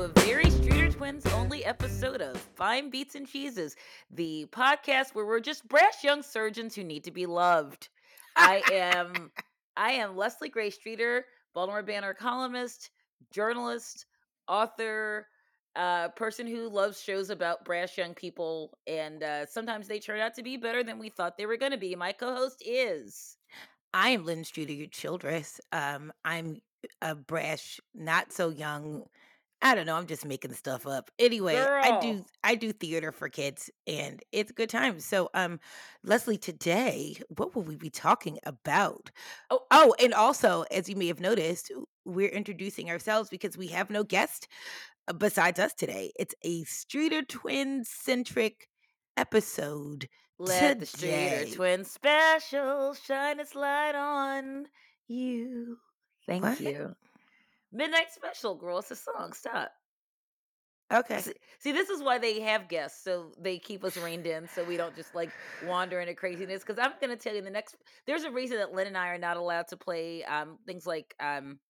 [0.00, 3.76] a very Streeter Twins only episode of Fine Beats and Cheeses,
[4.10, 7.90] the podcast where we're just brash young surgeons who need to be loved.
[8.34, 9.30] I am
[9.76, 12.88] I am Leslie Gray Streeter, Baltimore Banner columnist,
[13.30, 14.06] journalist,
[14.48, 15.26] author,
[15.76, 20.34] uh, person who loves shows about brash young people, and uh, sometimes they turn out
[20.36, 21.94] to be better than we thought they were going to be.
[21.94, 23.36] My co-host is
[23.92, 25.60] I am Lynne Streeter Childress.
[25.72, 26.62] Um, I'm
[27.02, 29.04] a brash, not so young.
[29.62, 29.94] I don't know.
[29.96, 31.10] I'm just making stuff up.
[31.18, 35.00] Anyway, I do I do theater for kids, and it's a good time.
[35.00, 35.60] So, um,
[36.02, 39.10] Leslie, today, what will we be talking about?
[39.50, 41.70] Oh, Oh, and also, as you may have noticed,
[42.06, 44.48] we're introducing ourselves because we have no guest
[45.08, 46.10] uh, besides us today.
[46.18, 48.66] It's a Streeter Twin centric
[49.18, 50.08] episode.
[50.38, 51.52] let the Streeter Today.
[51.54, 54.66] Twins special shine its light on
[55.06, 55.76] you.
[56.26, 56.60] Thank What?
[56.60, 56.94] you.
[57.72, 58.78] Midnight Special, girl.
[58.78, 59.32] It's a song.
[59.32, 59.70] Stop.
[60.92, 61.20] Okay.
[61.20, 64.64] See, see, this is why they have guests, so they keep us reined in, so
[64.64, 65.30] we don't just like
[65.64, 66.62] wander into craziness.
[66.62, 67.76] Because I'm going to tell you the next.
[68.06, 71.14] There's a reason that Lynne and I are not allowed to play um, things like
[71.20, 71.60] um,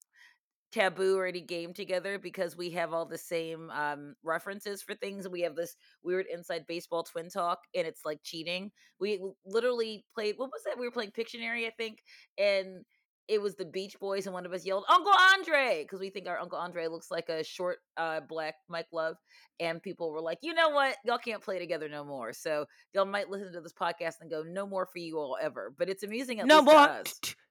[0.72, 5.28] taboo or any game together because we have all the same um, references for things.
[5.28, 8.70] We have this weird inside baseball twin talk, and it's like cheating.
[9.00, 10.36] We literally played.
[10.38, 10.78] What was that?
[10.78, 11.98] We were playing Pictionary, I think,
[12.38, 12.86] and
[13.30, 16.26] it was the Beach Boys, and one of us yelled "Uncle Andre" because we think
[16.26, 19.14] our Uncle Andre looks like a short, uh, black Mike Love,
[19.60, 20.96] and people were like, "You know what?
[21.04, 24.42] Y'all can't play together no more." So y'all might listen to this podcast and go,
[24.42, 27.02] "No more for you all ever." But it's amusing at No more.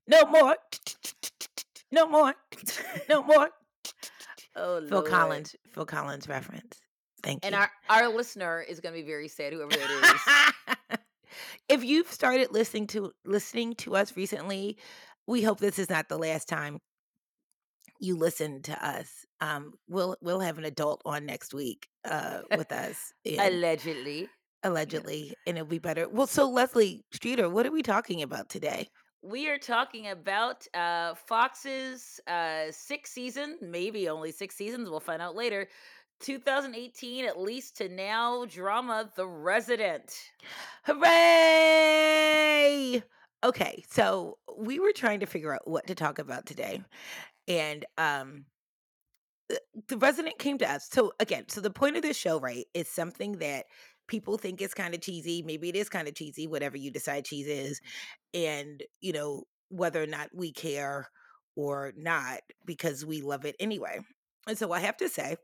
[0.07, 0.57] No more.
[1.91, 2.35] No more.
[3.07, 3.50] No more.
[4.55, 5.09] Oh, Phil Lord.
[5.09, 5.55] Collins.
[5.72, 6.77] Phil Collins reference.
[7.23, 7.61] Thank And you.
[7.61, 10.50] our our listener is going to be very sad, whoever that
[10.89, 10.97] is.
[11.69, 14.77] if you've started listening to listening to us recently,
[15.30, 16.80] we hope this is not the last time
[17.99, 19.08] you listen to us.
[19.41, 24.27] Um, we'll we'll have an adult on next week uh, with us, Allegedly,
[24.63, 26.09] allegedly, and it'll be better.
[26.09, 28.89] Well, so Leslie Streeter, what are we talking about today?
[29.22, 34.89] we are talking about uh, Fox's uh, sixth season, maybe only six seasons.
[34.89, 35.68] We'll find out later.
[36.22, 40.13] 2018, at least to now, drama The Resident.
[40.84, 41.13] Hooray!
[43.44, 46.83] Okay, so we were trying to figure out what to talk about today,
[47.47, 48.45] and um,
[49.50, 50.88] the the resident came to us.
[50.91, 53.66] So again, so the point of this show, right, is something that
[54.07, 55.41] people think is kind of cheesy.
[55.44, 57.81] Maybe it is kind of cheesy, whatever you decide cheese is,
[58.33, 61.09] and you know whether or not we care
[61.56, 64.00] or not because we love it anyway.
[64.47, 65.35] And so I have to say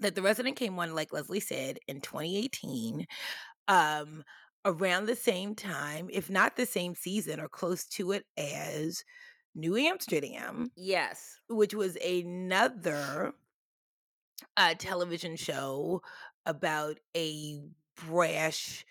[0.00, 3.06] that the resident came on, like Leslie said, in 2018,
[3.68, 4.22] um,
[4.68, 9.04] around the same time, if not the same season or close to it as
[9.54, 11.40] New Amsterdam Yes.
[11.48, 13.34] which was another
[14.56, 16.02] uh, television show
[16.46, 17.60] about a
[17.96, 18.84] brash,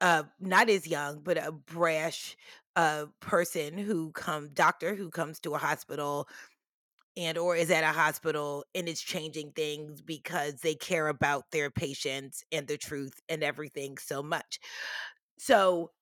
[0.00, 2.36] uh, not as young, but a brash
[2.76, 6.28] uh, person who come doctor who comes to a hospital
[7.18, 11.70] and or is at a hospital and is changing things because they care about their
[11.70, 14.60] patients and the truth and everything so much.
[15.38, 15.92] So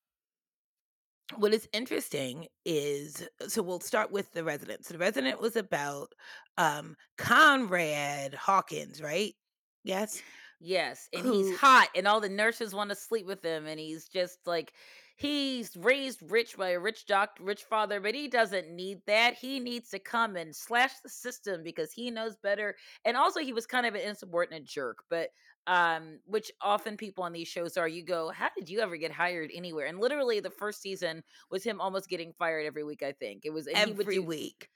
[1.35, 4.85] what is interesting is so we'll start with the resident.
[4.85, 6.13] So the resident was about
[6.57, 9.35] um Conrad Hawkins, right?
[9.83, 10.23] Yes.
[10.59, 13.79] Yes, and Who- he's hot, and all the nurses want to sleep with him, and
[13.79, 14.73] he's just like
[15.17, 19.35] he's raised rich by a rich doctor, rich father, but he doesn't need that.
[19.35, 22.77] He needs to come and slash the system because he knows better.
[23.05, 25.31] And also, he was kind of an insubordinate jerk, but
[25.67, 27.89] um, which often people on these shows are.
[27.89, 29.87] You go, how did you ever get hired anywhere?
[29.87, 33.03] And literally, the first season was him almost getting fired every week.
[33.03, 34.69] I think it was and he would Every do- week.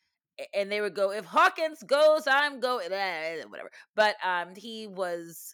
[0.55, 5.53] and they would go if hawkins goes i'm going eh, whatever but um he was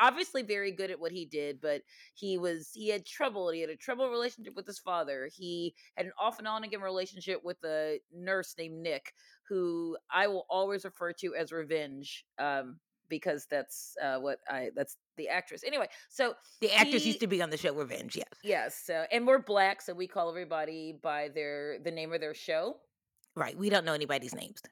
[0.00, 1.82] obviously very good at what he did but
[2.14, 6.06] he was he had trouble he had a trouble relationship with his father he had
[6.06, 9.12] an off and on again relationship with a nurse named nick
[9.48, 12.78] who i will always refer to as revenge um
[13.08, 17.26] because that's uh what i that's the actress anyway so The actors he- used to
[17.26, 18.26] be on the show Revenge, yes.
[18.42, 22.34] yes so and we're black so we call everybody by their the name of their
[22.34, 22.76] show
[23.38, 23.54] Right.
[23.54, 24.62] We don't know anybody's names.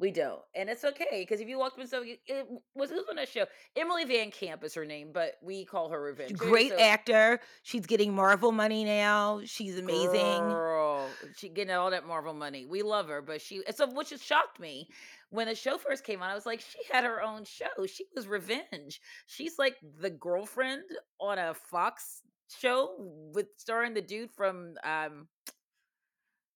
[0.00, 3.04] We don't, and it's okay because if you walked up and stuff, it was who's
[3.10, 3.44] on that show?
[3.76, 6.38] Emily Van Camp is her name, but we call her Revenge.
[6.38, 7.38] Great So- actor.
[7.64, 9.42] She's getting Marvel money now.
[9.44, 10.38] She's amazing.
[10.48, 11.06] Girl,
[11.36, 12.64] she getting all that Marvel money.
[12.64, 14.88] We love her, but she so which has shocked me
[15.28, 16.30] when the show first came on.
[16.30, 17.84] I was like, she had her own show.
[17.86, 19.02] She was Revenge.
[19.26, 20.84] She's like the girlfriend
[21.20, 22.22] on a Fox
[22.58, 22.94] show
[23.34, 25.28] with starring the dude from um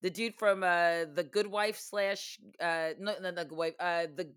[0.04, 4.06] the dude from uh the Good Wife slash uh no no the Good Wife uh
[4.14, 4.28] the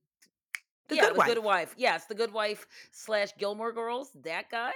[0.87, 1.45] The Yeah, Good The Good Wife.
[1.69, 1.75] Wife.
[1.77, 4.11] Yes, The Good Wife slash Gilmore Girls.
[4.23, 4.71] That guy,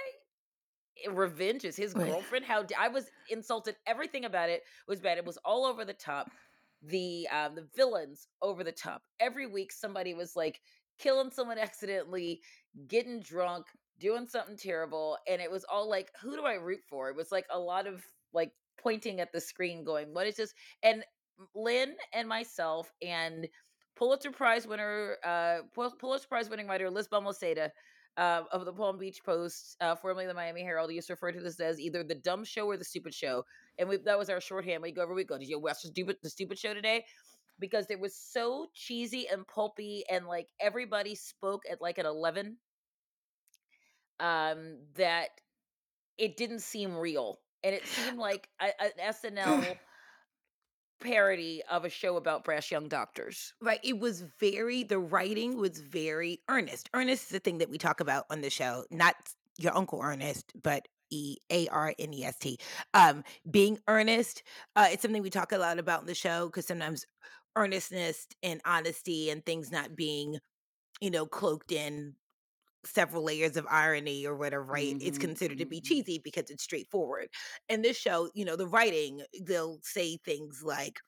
[1.06, 2.44] eh, Revenge is his girlfriend.
[2.44, 3.76] How I was insulted.
[3.86, 5.16] Everything about it was bad.
[5.16, 6.30] It was all over the top.
[6.82, 9.02] The um, the villains over the top.
[9.18, 10.60] Every week, somebody was like
[10.98, 12.42] killing someone accidentally,
[12.88, 13.64] getting drunk,
[13.98, 17.08] doing something terrible, and it was all like, who do I root for?
[17.08, 18.04] It was like a lot of
[18.34, 21.04] like pointing at the screen, going, "What is this?" And
[21.54, 23.48] Lynne and myself and
[23.96, 27.70] Pulitzer Prize winner, uh, Pul- Pulitzer Prize winning writer Liz Balmaseda
[28.16, 31.40] uh, of the Palm Beach Post, uh, formerly the Miami Herald, used to refer to
[31.40, 33.44] this as either the dumb show or the stupid show,
[33.78, 34.82] and we, that was our shorthand.
[34.82, 35.28] We go every week.
[35.28, 37.04] Go, did you watch the stupid the stupid show today?
[37.58, 42.58] Because it was so cheesy and pulpy, and like everybody spoke at like at eleven,
[44.20, 45.28] um, that
[46.18, 49.76] it didn't seem real, and it seemed like a, an SNL
[51.00, 53.54] parody of a show about brash young doctors.
[53.60, 53.80] Right.
[53.82, 56.88] It was very, the writing was very earnest.
[56.94, 59.14] Earnest is the thing that we talk about on the show, not
[59.58, 62.58] your Uncle Ernest, but E A R N E S T.
[62.94, 64.42] Um, being earnest,
[64.76, 67.04] uh, it's something we talk a lot about in the show because sometimes
[67.56, 70.38] earnestness and honesty and things not being,
[71.00, 72.14] you know, cloaked in
[72.84, 74.96] several layers of irony or whatever, right?
[75.00, 75.82] It's Mhm, considered to be mhm.
[75.82, 77.28] cheesy because it's straightforward.
[77.68, 81.00] And this show, you know, the writing, they'll say things like,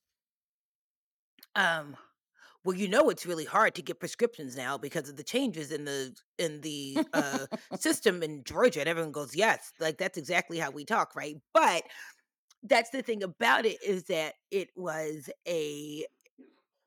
[1.54, 1.96] um,
[2.64, 5.84] well, you know, it's really hard to get prescriptions now because of the changes in
[5.86, 8.80] the in the uh, system in Georgia.
[8.80, 11.36] And everyone goes, yes, like that's exactly how we talk, right?
[11.54, 11.84] But
[12.64, 16.06] that's the thing about it is that it was a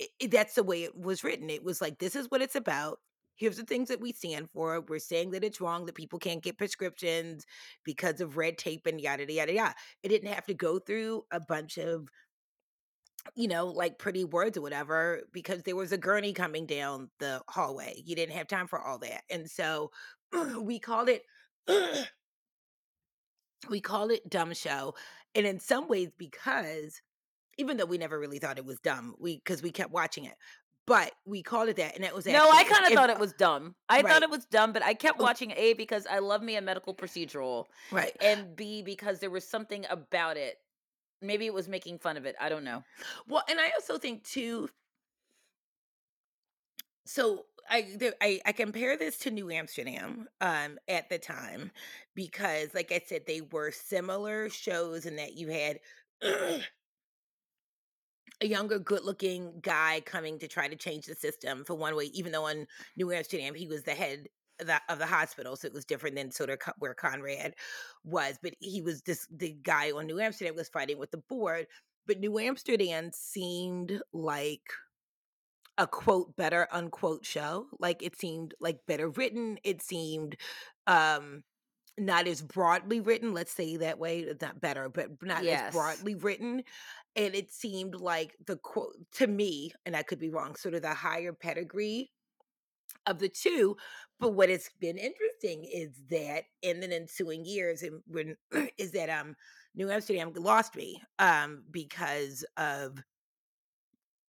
[0.01, 1.49] i- i- that's the way it was written.
[1.49, 2.99] It was like, this is what it's about.
[3.37, 4.81] Here's the things that we stand for.
[4.81, 7.45] We're saying that it's wrong that people can't get prescriptions
[7.83, 9.75] because of red tape and yada yada yada.
[10.03, 12.09] It didn't have to go through a bunch of
[13.35, 17.41] you know, like pretty words or whatever, because there was a gurney coming down the
[17.49, 18.01] hallway.
[18.05, 19.23] You didn't have time for all that.
[19.29, 19.91] And so
[20.61, 21.23] we called it
[23.69, 24.95] we called it dumb show.
[25.35, 27.01] And in some ways, because
[27.57, 30.35] even though we never really thought it was dumb, we because we kept watching it.
[30.87, 33.33] But we called it that, and it was No, I kind of thought it was
[33.33, 33.75] dumb.
[33.89, 34.03] I Right.
[34.03, 35.21] thought it was dumb, but I kept Oh.
[35.21, 38.19] watching A because I love me a medical procedural, right.
[38.19, 40.57] and B because there was something about it.
[41.21, 42.35] Maybe it was making fun of it.
[42.39, 42.85] I don't know.
[43.27, 44.69] Well, and I also think too.
[47.05, 51.71] So I there, I I compare this to New Amsterdam um at the time
[52.15, 55.79] because like I said they were similar shows in that you had
[58.41, 62.31] a younger good-looking guy coming to try to change the system for one way even
[62.31, 64.27] though on New Amsterdam he was the head
[64.59, 67.55] of the, of the hospital so it was different than sort of where Conrad
[68.03, 71.67] was but he was this the guy on New Amsterdam was fighting with the board
[72.05, 74.69] but New Amsterdam seemed like
[75.77, 80.35] a quote better unquote show like it seemed like better written it seemed
[80.87, 81.43] um
[81.97, 85.67] not as broadly written let's say that way not better but not Yes.
[85.69, 86.63] as broadly written
[87.15, 90.81] and it seemed like the quote to me and i could be wrong sort of
[90.83, 92.11] the higher pedigree
[93.05, 93.75] of the two
[94.19, 98.35] but what has been interesting is that in the ensuing years and when
[98.77, 99.35] is that um
[99.75, 102.99] new amsterdam lost me um because of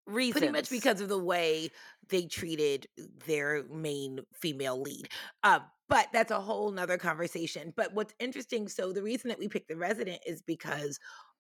[0.07, 0.39] Reasons.
[0.39, 1.69] pretty much because of the way
[2.11, 2.87] they treated
[3.27, 5.09] their main female lead.
[5.43, 7.73] Uh, but that's a whole nother conversation.
[7.77, 10.99] But what's interesting, so the reason that we picked the resident is because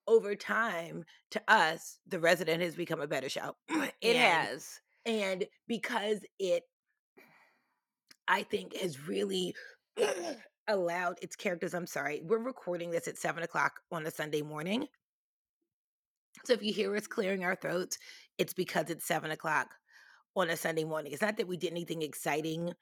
[0.08, 3.56] over time, to us, the resident has become a better show.
[3.68, 4.80] it And- has.
[5.04, 6.62] and because it
[8.28, 9.54] i think has really
[10.68, 14.86] allowed its characters i'm sorry we're recording this at seven o'clock on a sunday morning
[16.44, 17.98] so if you hear us clearing our throats
[18.38, 19.68] it's because it's seven o'clock
[20.34, 22.72] on a sunday morning it's not that we did anything exciting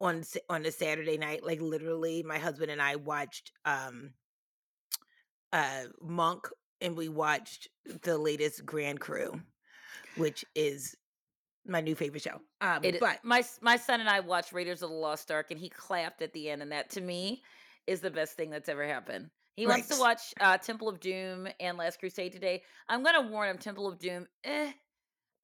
[0.00, 4.10] on on a saturday night like literally my husband and i watched um
[5.52, 6.48] uh monk
[6.80, 7.68] and we watched
[8.02, 9.40] the latest grand crew
[10.16, 10.96] which is
[11.68, 12.40] my new favorite show.
[12.60, 15.60] Um, It, but my my son and I watched Raiders of the Lost Ark, and
[15.60, 17.42] he clapped at the end, and that to me
[17.86, 19.30] is the best thing that's ever happened.
[19.54, 22.62] He wants to watch uh, Temple of Doom and Last Crusade today.
[22.88, 23.58] I'm gonna warn him.
[23.58, 24.72] Temple of Doom, eh.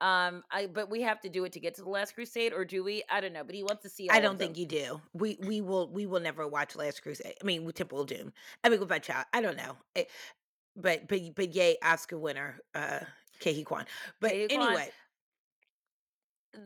[0.05, 2.67] Um, I but we have to do it to get to the Last Crusade, or
[2.67, 3.03] do we?
[3.11, 3.43] I don't know.
[3.43, 4.11] But he wants to see.
[4.11, 5.01] I don't think you do.
[5.15, 7.33] We we will we will never watch Last Crusade.
[7.41, 8.31] I mean, Temple of Doom.
[8.63, 9.25] I mean, with my child.
[9.33, 9.77] I don't know.
[9.97, 10.05] Eh,
[10.77, 13.01] but but but yay, Oscar winner, uh,
[13.41, 13.87] Ke Huy Quan.
[14.21, 14.49] But Quan.
[14.51, 14.91] anyway,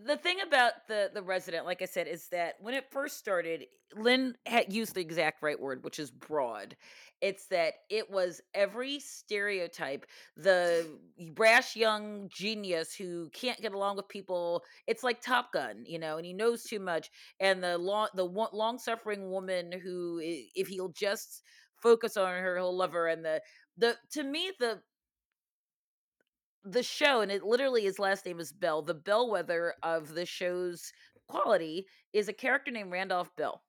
[0.06, 3.64] the thing about the the resident, like I said, is that when it first started,
[3.96, 6.76] Lynne had used the exact right word, which is broad.
[7.20, 10.86] It's that it was every stereotype, the
[11.34, 14.62] brash young genius who can't get along with people.
[14.86, 17.10] It's like Top Gun, you know, and he knows too much.
[17.40, 21.42] And the long the long suffering woman who, if he'll just
[21.82, 23.08] focus on her, he'll love her.
[23.08, 23.40] And the
[23.76, 24.80] the to me the
[26.64, 28.82] the show, and it literally his last name is Bell.
[28.82, 30.92] The bellwether of the show's
[31.28, 33.62] quality is a character named Randolph Bell,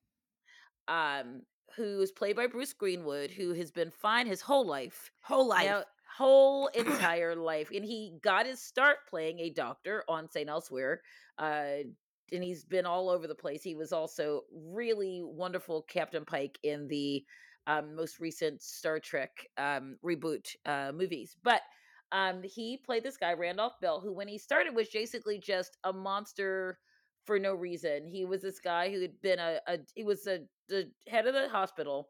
[0.88, 1.42] um,
[1.76, 5.12] who is played by Bruce Greenwood, who has been fine his whole life.
[5.22, 5.66] Whole life.
[5.66, 5.84] Now,
[6.18, 10.50] whole entire life, and he got his start playing a doctor on St.
[10.50, 11.02] Elsewhere.
[11.38, 11.84] Uh,
[12.32, 13.64] and he's been all over the place.
[13.64, 17.24] He was also really wonderful Captain Pike in the
[17.66, 21.36] um, most recent Star Trek um, reboot uh, movies.
[21.44, 21.62] But
[22.12, 25.94] um, he played this guy, Randolph Bell, who when he started was basically just a
[25.94, 26.80] monster
[27.26, 28.08] for no reason.
[28.08, 31.34] He was this guy who had been a, a he was a the head of
[31.34, 32.10] the hospital,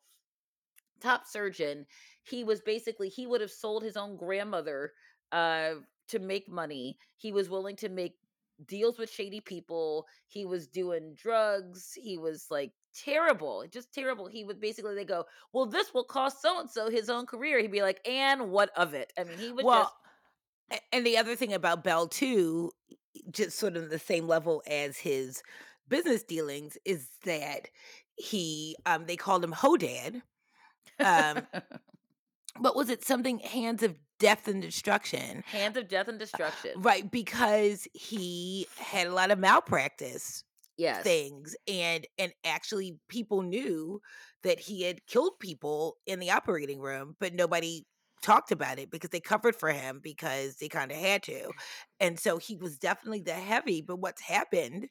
[1.02, 1.86] top surgeon.
[2.24, 4.94] He was basically he would have sold his own grandmother
[5.32, 5.76] uh
[6.10, 6.98] to make money.
[7.18, 8.16] He was willing to make
[8.66, 10.06] deals with shady people.
[10.28, 11.94] He was doing drugs.
[11.96, 14.28] He was like terrible, just terrible.
[14.28, 17.60] He would basically they go, "Well, this will cost so and so his own career."
[17.60, 19.94] He'd be like, "And what of it?" I mean, he would just Well,
[20.72, 22.72] a- and the other thing about Bell too,
[23.32, 25.44] just sort of the same level as his
[25.90, 27.70] business dealings, is that
[28.16, 30.22] he um they called him Hodad.
[31.04, 31.48] Um,
[32.60, 35.44] but was it something hands of death and destruction?
[35.46, 36.72] hands of death and destruction.
[36.76, 40.44] Right, because he had a lot of malpractice
[40.80, 41.06] Yes.
[41.06, 44.02] things and and actually people knew
[44.44, 47.86] that he had killed people in the operating room but nobody
[48.22, 51.54] talked about it because they covered for him because they kind of had to
[52.02, 54.90] and so he was definitely the heavy but what's happened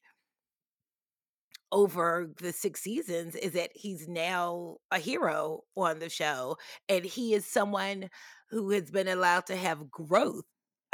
[1.71, 6.57] over the six seasons is that he's now a hero on the show
[6.89, 8.09] and he is someone
[8.49, 10.45] who has been allowed to have growth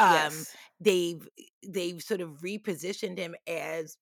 [0.00, 0.56] um yes.
[0.80, 1.28] they've
[1.68, 3.96] they've sort of repositioned him as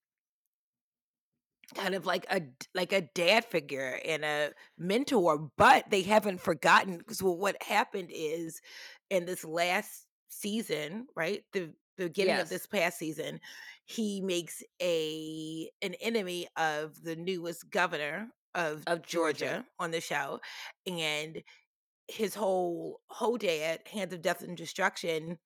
[1.74, 2.42] kind of like a
[2.74, 8.60] like a dad figure and a mentor but they haven't forgotten because what happened is
[9.10, 13.38] in this last season right the the beginning of this past season
[13.84, 19.64] he makes a an enemy of the newest governor of, Of Georgia.
[19.78, 20.40] on the show
[20.86, 21.42] and
[22.08, 25.38] his whole whole dad hands of death and destruction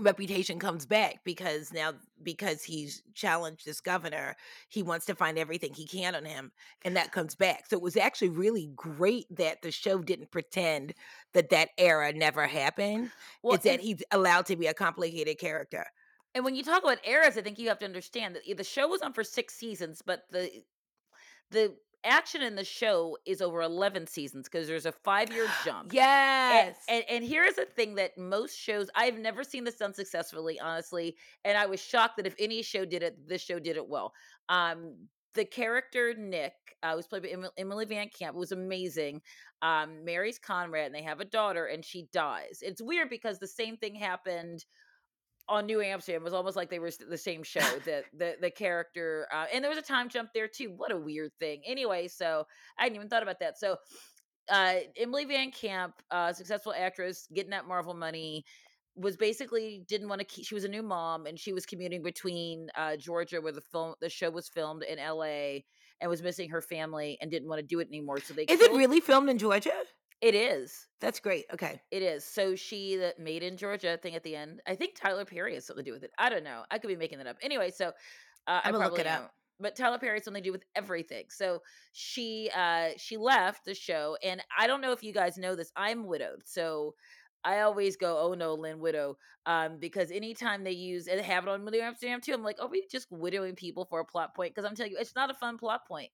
[0.00, 4.36] reputation comes back because now because he's challenged this governor
[4.68, 6.52] he wants to find everything he can on him
[6.82, 7.66] and that comes back.
[7.66, 10.94] So it was actually really great that the show didn't pretend
[11.34, 13.12] that that era never happened
[13.42, 15.86] Well, it's that he's allowed to be a complicated character.
[16.34, 18.64] And when you talk about eras, I think you have to understand that eh, the
[18.64, 20.64] show was on for six seasons, but the
[21.50, 25.92] the action in the show is over eleven seasons because there's a five year jump.
[25.92, 30.58] Yes and and here's a thing that most shows I've never seen this done successfully,
[30.58, 31.16] honestly.
[31.44, 34.12] And I was shocked that if any show did it, this show did it well.
[34.48, 39.20] Um, the character Nick, uh, was played by Emil- Emily Van Camp, was amazing.
[39.62, 42.60] Um, marries Conrad, and they have a daughter, and she dies.
[42.62, 44.64] It's weird because the same thing happened
[45.48, 46.22] on New Amsterdam.
[46.22, 47.60] It was almost like they were the same show.
[47.86, 50.72] that the the character, uh, and there was a time jump there too.
[50.76, 51.62] What a weird thing.
[51.66, 52.46] Anyway, so
[52.78, 53.58] I hadn't even thought about that.
[53.58, 53.76] So
[54.50, 58.44] uh Emily Van Camp, uh successful actress, getting that Marvel money,
[58.96, 62.02] was basically didn't want to keep she was a new mom and she was commuting
[62.02, 65.60] between uh Georgia where the film the show was filmed in LA
[66.00, 68.20] and was missing her family and didn't want to do it anymore.
[68.20, 69.72] So they is it really filmed in georgia
[70.20, 70.86] it is.
[71.00, 72.24] that's great okay It is.
[72.24, 74.60] So she that made in Georgia thing at the end.
[74.66, 76.10] I think Tyler Perry has something to do with it.
[76.18, 76.64] I don't know.
[76.70, 77.36] I could be making that up.
[77.42, 77.88] Anyway, so
[78.46, 79.34] uh, I I'ma look probably it up.
[79.60, 81.26] But Tyler Perry has something to do with everything.
[81.30, 85.54] So she uh she left the show, and I don't know if you guys know
[85.54, 85.72] this.
[85.76, 86.94] I'm widowed, so
[87.44, 91.48] I always go, "Oh no, Lynn widow," um, because anytime they use and have it
[91.48, 94.54] on New Amsterdam too, I'm like, "Are we just widowing people for a plot point?"
[94.54, 96.10] Because I'm telling you, it's not a fun plot point.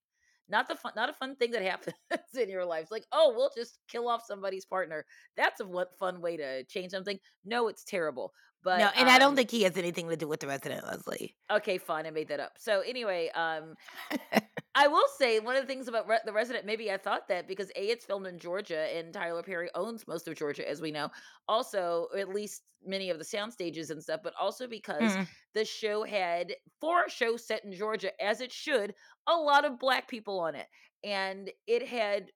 [0.48, 1.96] Not the fun, not a fun thing that happens
[2.38, 2.82] in your life.
[2.82, 5.04] It's like, oh, we'll just kill off somebody's partner.
[5.36, 7.18] That's a what fun way to change something.
[7.44, 8.32] No, it's terrible.
[8.62, 10.86] But no and i don't um, think he has anything to do with the resident
[10.86, 12.06] leslie Okay, fine.
[12.06, 12.52] I made that up.
[12.58, 13.74] So anyway, um,
[14.76, 16.66] I will say one of the things about Re- the Resident.
[16.66, 20.26] Maybe I thought that because a it's filmed in Georgia and Tyler Perry owns most
[20.26, 21.10] of Georgia, as we know.
[21.48, 24.20] Also, at least many of the sound stages and stuff.
[24.24, 25.28] But also because Mm.
[25.54, 28.94] the show had for a show set in Georgia, as it should,
[29.28, 30.66] a lot of black people on it,
[31.04, 32.32] and it had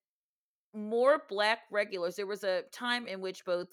[0.75, 2.16] more black regulars.
[2.16, 3.68] There was a time in which both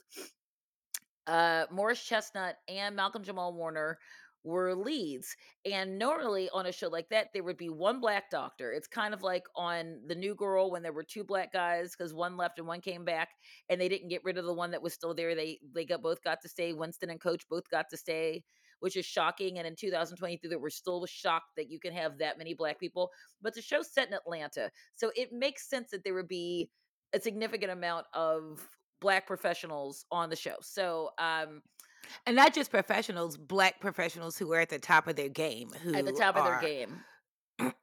[1.27, 3.99] uh, Morris Chestnut and Malcolm Jamal Warner
[4.45, 5.35] were leads.
[5.65, 8.71] And normally on a show like that, there would be one black doctor.
[8.71, 12.13] It's kind of like on The New Girl when there were two black guys because
[12.13, 13.29] one left and one came back,
[13.69, 15.35] and they didn't get rid of the one that was still there.
[15.35, 16.73] They they got both got to stay.
[16.73, 18.43] Winston and Coach both got to stay,
[18.79, 19.57] which is shocking.
[19.57, 23.09] And in 2023, that we're still shocked that you can have that many black people.
[23.41, 26.69] But the show's set in Atlanta, so it makes sense that there would be
[27.13, 28.67] a significant amount of
[29.01, 30.55] black professionals on the show.
[30.61, 31.61] So um
[32.25, 35.93] and not just professionals, black professionals who are at the top of their game, who
[35.95, 37.01] at the top are, of their game.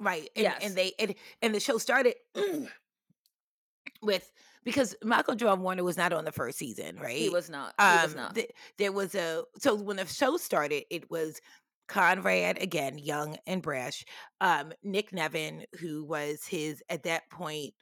[0.00, 0.28] right.
[0.36, 0.60] And, Yes.
[0.62, 2.14] and they and, and the show started
[4.02, 4.32] with
[4.64, 7.16] because Malcolm Jamal Warner was not on the first season, right?
[7.16, 7.74] He was not.
[7.78, 8.34] He was um not.
[8.34, 11.40] th- there was a so when the show started it was
[11.88, 14.04] conrad again young and brash
[14.42, 17.72] um nick nevin who was his at that point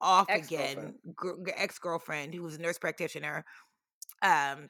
[0.00, 3.44] off again gr- gr- ex-girlfriend who was a nurse practitioner
[4.22, 4.68] um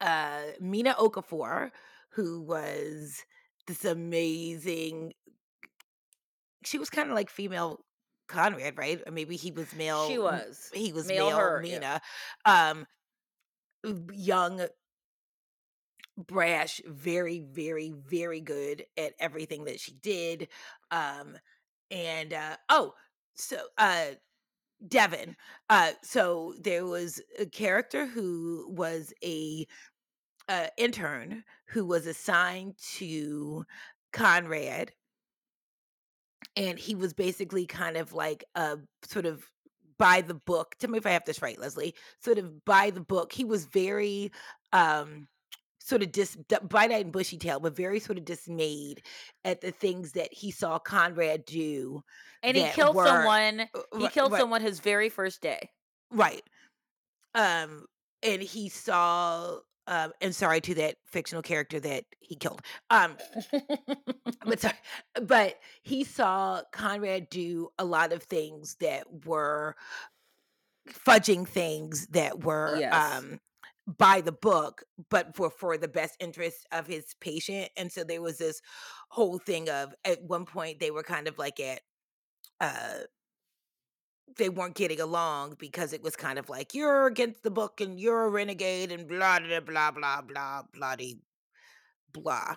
[0.00, 1.70] uh mina okafor
[2.10, 3.24] who was
[3.66, 5.12] this amazing
[6.64, 7.80] she was kind of like female
[8.28, 10.70] conrad right or maybe he was male she was.
[10.74, 11.72] he was Male male, her, yeah.
[11.72, 12.00] Mina.
[12.44, 12.86] Um,
[14.12, 14.66] young,
[16.16, 20.48] brash, very, very, very good at everything that she did.
[20.90, 21.36] Um,
[21.90, 22.94] and uh, oh,
[23.34, 24.06] so uh,
[24.86, 25.36] Devon.
[25.70, 29.66] Uh, so there was a character who was a
[30.48, 33.64] uh, intern who was assigned to
[34.12, 34.92] Conrad,
[36.56, 39.44] and he was basically kind of like a sort of
[39.98, 40.74] by the book.
[40.78, 41.94] Tell me if I have this right, Leslie.
[42.20, 43.32] Sort of by the book.
[43.32, 44.30] He was very
[44.72, 45.28] um
[45.86, 49.02] sort of dis bright eyed and bushy tail, but very sort of dismayed
[49.44, 52.02] at the things that he saw Conrad do.
[52.42, 53.60] And he killed were- someone.
[53.72, 55.70] uh, He killed right, someone his very first day.
[56.10, 56.42] Right.
[57.34, 57.86] Um,
[58.22, 62.60] and he saw um and sorry to that fictional character that he killed.
[62.90, 63.16] Um
[64.44, 64.74] but sorry,
[65.22, 69.76] but he saw Conrad do a lot of things that were
[70.88, 73.16] fudging things that were Yes.
[73.18, 73.38] um
[73.86, 78.22] by the book but for for the best interest of his patient and so there
[78.22, 78.60] was this
[79.08, 81.80] whole thing of at one point they were kind of like at
[82.60, 82.98] uh
[84.36, 88.00] they weren't getting along because it was kind of like you're against the book and
[88.00, 90.92] you're a renegade and blah blah blah blah blah blah
[92.12, 92.56] blah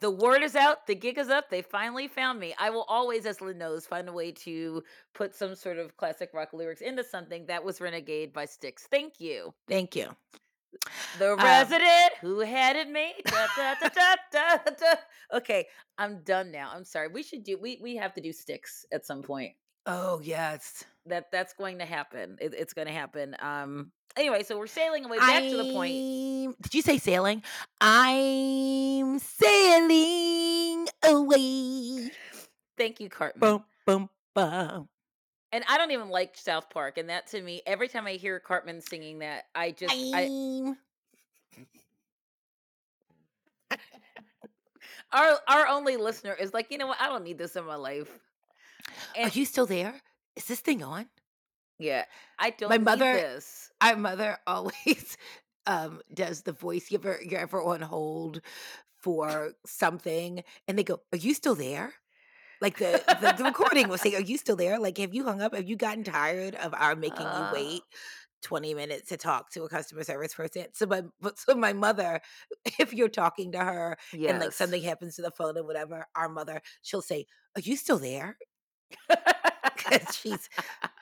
[0.00, 0.86] the word is out.
[0.86, 1.50] The gig is up.
[1.50, 2.54] They finally found me.
[2.58, 6.30] I will always, as Lynne knows, find a way to put some sort of classic
[6.32, 8.86] rock lyrics into something that was Renegade by Styx.
[8.90, 9.52] Thank you.
[9.68, 10.08] thank you
[11.18, 13.14] The resident who had it made.
[13.26, 14.94] Da, da, da.
[15.32, 15.66] Okay,
[15.98, 16.70] I'm done now.
[16.74, 17.08] I'm sorry.
[17.08, 17.58] We should do.
[17.58, 19.52] We we have to do Styx at some point.
[19.86, 22.36] oh yes That that's going to happen.
[22.40, 23.36] It, it's going to happen.
[23.40, 23.92] Um.
[24.16, 26.56] Anyway, so we're sailing away back to the point.
[26.62, 27.42] Did you say sailing?
[27.80, 32.10] I'm sailing away.
[32.76, 33.40] Thank you, Cartman.
[33.40, 34.88] Boom, boom, boom.
[35.52, 38.38] And I don't even like South Park, and that to me, every time I hear
[38.38, 40.30] Cartman singing that, I just I,
[45.12, 47.00] our our only listener is like, you know what?
[47.00, 48.08] I don't need this in my life.
[49.18, 50.00] Are you still there?
[50.36, 51.06] Is this thing on?
[51.78, 52.04] yeah,
[52.38, 52.68] I don't.
[52.68, 53.70] My need mother- this.
[53.80, 55.16] Our mother always
[55.66, 56.90] um does the voice.
[56.90, 58.40] You ever you're ever on hold
[59.00, 61.94] for something and they go, Are you still there?
[62.60, 64.78] Like the, the, the recording will say, Are you still there?
[64.78, 65.54] Like, have you hung up?
[65.54, 67.50] Have you gotten tired of our making Uh.
[67.54, 67.82] you wait
[68.42, 70.66] 20 minutes to talk to a customer service person?
[70.74, 72.20] So my but so my mother,
[72.78, 74.30] if you're talking to her Yes.
[74.30, 77.76] and like something happens to the phone or whatever, our mother, she'll say, Are you
[77.76, 78.36] still there?
[79.76, 80.48] Because she's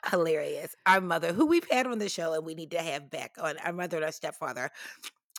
[0.09, 0.73] hilarious.
[0.85, 3.57] Our mother, who we've had on the show and we need to have back on,
[3.59, 4.71] our mother and our stepfather.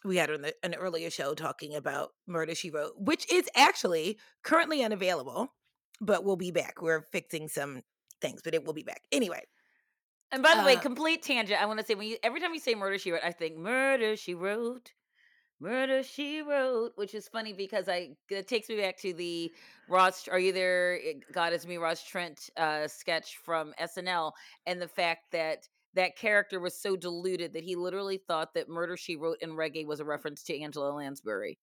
[0.05, 4.19] We had on the, an earlier show talking about Murder She Wrote, which is actually
[4.43, 5.53] currently unavailable,
[6.01, 6.81] but we'll be back.
[6.83, 7.83] We're fixing some
[8.21, 9.03] things, but it will be back.
[9.13, 9.43] Anyway,
[10.33, 11.61] And by the way, Uh, complete tangent.
[11.61, 13.57] I want to say when you every time you say murder she wrote, I think
[13.57, 14.93] murder she wrote,
[15.61, 19.53] murder she wrote, which is funny because I it takes me back to the
[19.89, 20.29] Ross.
[20.29, 20.95] Are you there?
[20.97, 24.33] It- God is me, Ras Trent uh, sketch from SNL,
[24.67, 28.97] and the fact that that character was so deluded that he literally thought that murder
[28.97, 31.59] she wrote in reggae was a reference to Angela Lansbury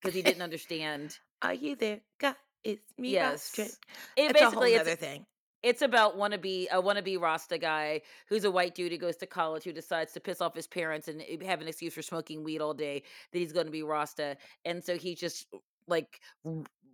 [0.00, 1.18] because he didn't understand.
[1.42, 2.00] are you there?
[2.18, 3.10] God, it's me.
[3.10, 3.58] Yes.
[3.58, 3.78] It
[4.16, 5.26] It's a whole basically it's other thing.
[5.62, 9.64] it's about wannabe a wannabe Rasta guy who's a white dude who goes to college
[9.64, 12.60] who decides to piss off his parents and eh, have an excuse for smoking weed
[12.60, 15.46] all day that he's going to be Rasta, and so he just
[15.86, 16.20] like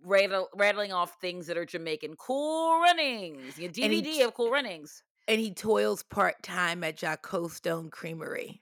[0.03, 2.15] rattle, rattling off things that are Jamaican.
[2.17, 5.03] Cool Runnings, your And he DVD of Cool Runnings.
[5.27, 8.61] And he toils part time at Jocko Stone Creamery.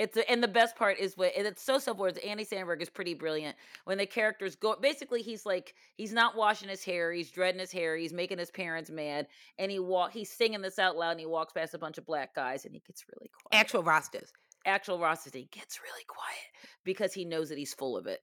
[0.00, 2.12] It's a, and the best part is what and it's so self-aware.
[2.26, 4.74] Andy Samberg is pretty brilliant when the characters go.
[4.80, 8.50] Basically, he's like he's not washing his hair, he's dreading his hair, he's making his
[8.50, 9.26] parents mad,
[9.58, 12.06] and he walk he's singing this out loud, and he walks past a bunch of
[12.06, 13.60] black guys, and he gets really quiet.
[13.60, 14.30] Actual Rastas.
[14.64, 16.48] Actual Rastas, gets really quiet
[16.82, 18.20] because he knows that he's full of it,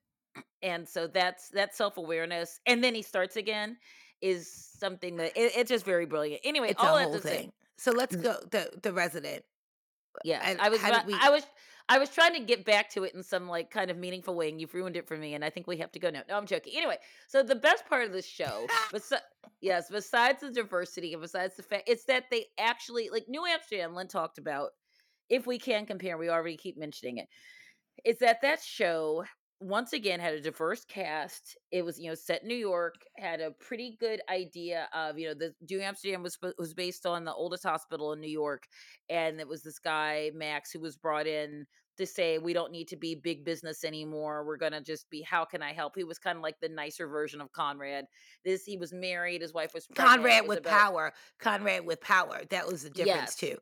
[0.63, 2.59] and so that's that's self-awareness.
[2.65, 3.77] And then he starts again
[4.19, 6.41] is something that it, it's just very brilliant.
[6.43, 7.51] Anyway, It's all a whole to say, thing.
[7.77, 8.23] So let's mm.
[8.23, 9.43] go the the resident.
[10.23, 10.81] Yes, And I was.
[11.05, 11.45] we- I was.
[11.89, 14.49] I was trying to get back to it in some like kind of meaningful way,
[14.49, 15.35] and you've ruined it for me.
[15.35, 16.21] And I think we have to go now.
[16.27, 16.73] No, I'm joking.
[16.75, 16.97] Anyway,
[17.29, 18.67] so the best part of this show,
[19.61, 23.95] yes, besides the diversity and besides the fact, it's that they actually like New Amsterdam.
[23.95, 24.71] Lynne talked about.
[25.29, 27.27] If we can compare, we already keep mentioning it.
[28.05, 29.23] Is that that show
[29.59, 31.57] once again had a diverse cast.
[31.71, 35.27] It was you know set in New York, had a pretty good idea of you
[35.27, 38.67] know the New Amsterdam was was based on the oldest hospital in New York,
[39.09, 41.65] and it was this guy Max who was brought in
[41.97, 44.45] to say we don't need to be big business anymore.
[44.45, 45.93] We're gonna just be how can I help?
[45.95, 48.05] He was kind of like the nicer version of Conrad.
[48.45, 50.17] This he was married, his wife was pregnant.
[50.21, 51.13] Conrad was with about- power.
[51.39, 52.41] Conrad with power.
[52.51, 53.51] That was the difference Yes.
[53.53, 53.57] too.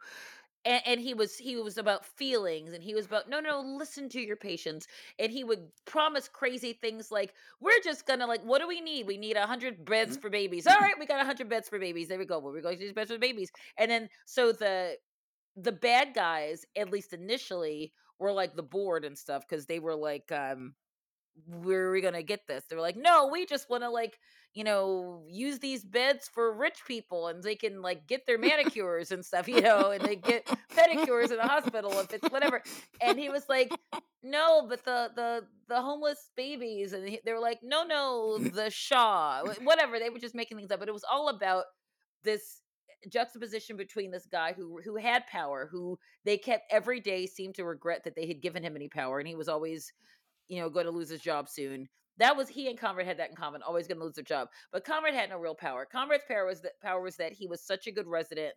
[0.65, 4.09] And, and he was he was about feelings and he was about no no listen
[4.09, 4.87] to your patients
[5.19, 9.07] and he would promise crazy things like we're just gonna like what do we need?
[9.07, 9.85] We need a hundred Mm-hmm.
[9.85, 10.67] beds for babies.
[10.67, 12.07] All right we got a hundred beds for babies.
[12.09, 12.39] There we go.
[12.39, 13.51] Well, we're going to these beds for babies.
[13.77, 14.97] And then so the
[15.57, 19.95] the bad guys at least initially were like the board and stuff because they were
[19.95, 20.73] like um
[21.47, 22.63] where are we gonna get this?
[22.69, 24.17] They were like no we just want to like
[24.53, 29.11] you know use these beds for rich people and they can like get their manicures
[29.11, 30.45] and stuff you know and they get
[30.75, 32.61] pedicures in the hospital if it's whatever.
[33.01, 33.71] And he was like
[34.23, 38.69] no but the the the homeless babies and he, they were like no no the
[38.69, 41.65] shaw whatever they were just making things up but it was all about
[42.23, 47.27] this eh, juxtaposition between this guy who who had power who they kept every day
[47.27, 49.91] seemed to regret that they had given him any power and he was always
[50.47, 53.29] you know going to lose his job soon that was he and Conrad had that
[53.29, 54.47] in common, always going to lose their job.
[54.71, 55.85] But Conrad had no real power.
[55.85, 58.53] Conrad's power was that power was that he was such a good resident,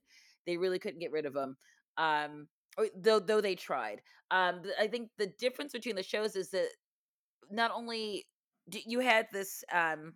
[0.46, 1.57] they really couldn't get rid of him.
[1.96, 4.01] Um, or, though though they tried.
[4.31, 6.68] Um, I think the difference between the shows is that
[7.51, 8.27] not only
[8.87, 10.14] you had this um,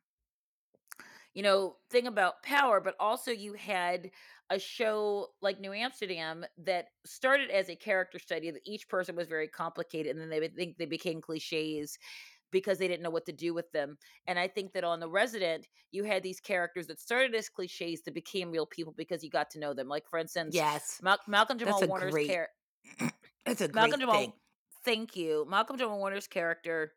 [1.35, 4.11] you know thing about power, but also you had
[4.53, 9.27] a show like New Amsterdam that started as a character study that each person was
[9.27, 11.99] very complicated, and then they would think they became cliches
[12.51, 13.97] because they didn't know what to do with them.
[14.27, 18.03] And I think that on The Resident, you had these characters that started as cliches
[18.03, 19.89] that became real people because you got to know them.
[19.89, 21.01] Like for instance, Yes.
[21.03, 22.53] Mal- Malcolm That's Jamal a Warner's character.
[23.47, 24.15] That's a great Malcolm Jamal.
[24.17, 24.33] thing.
[24.85, 26.93] Thank you, Malcolm Jamal Warner's character,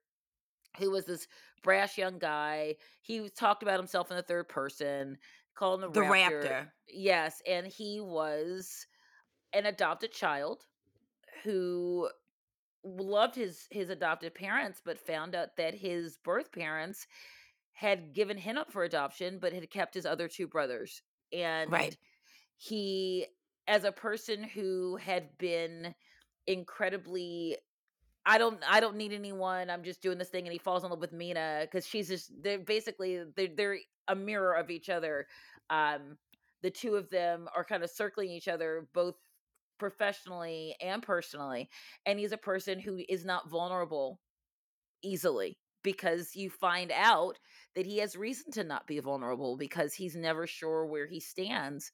[0.78, 1.26] who was this
[1.64, 2.76] brash young guy.
[3.02, 5.18] He was- talked about himself in the third person,
[5.56, 6.44] called The the raptor.
[6.44, 6.72] raptor.
[6.88, 8.86] Yes, and he was
[9.54, 10.64] an adopted child
[11.44, 12.10] who
[12.84, 17.08] loved his his adopted parents but found out that his birth parents
[17.74, 21.02] had given him up for adoption but had kept his other two brothers
[21.34, 21.98] and Right.
[22.58, 23.26] he
[23.68, 25.96] as a person who had been
[26.48, 27.58] incredibly
[28.26, 29.70] I don't I don't need anyone.
[29.70, 32.32] I'm just doing this thing and he falls in love with Mina because she's just
[32.42, 35.28] they're basically they're they're a mirror of each other.
[35.70, 36.18] Um
[36.62, 39.16] the two of them are kind of circling each other both
[39.78, 41.70] professionally and personally.
[42.06, 44.20] And he's a person who is not vulnerable
[45.04, 47.40] easily because you find out
[47.76, 51.92] that he has reason to not be vulnerable because he's never sure where he stands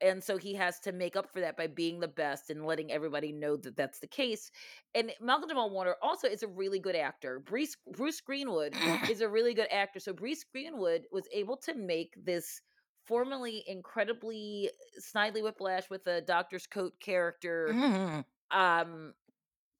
[0.00, 2.90] and so he has to make up for that by being the best and letting
[2.92, 4.50] everybody know that that's the case.
[4.94, 7.40] And Malcolm Jamal Warner also is a really good actor.
[7.40, 10.00] Bruce Bruce Greenwood is a really good actor.
[10.00, 12.60] So Bruce Greenwood was able to make this
[13.06, 18.24] formerly incredibly Snidely Whiplash with a doctor's coat character Mhm.
[18.50, 19.14] um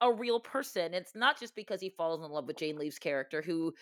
[0.00, 0.94] a real person.
[0.94, 3.74] It's not just because he falls in love with Jane Leeves' character, who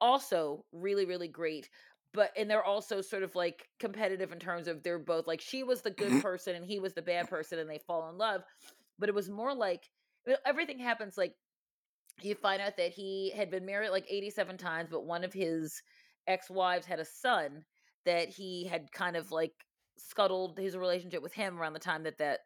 [0.00, 1.70] also really, really great.
[2.16, 5.62] But and they're also sort of like competitive in terms of they're both like she
[5.62, 8.42] was the good person and he was the bad person and they fall in love.
[8.98, 9.88] But it was more like
[10.44, 11.34] everything happens like
[12.22, 15.82] you find out that he had been married like 87 times, but one of his
[16.26, 17.62] ex-wives had a son
[18.06, 19.52] that he had kind of like
[19.98, 22.40] scuttled his relationship with him around the time that that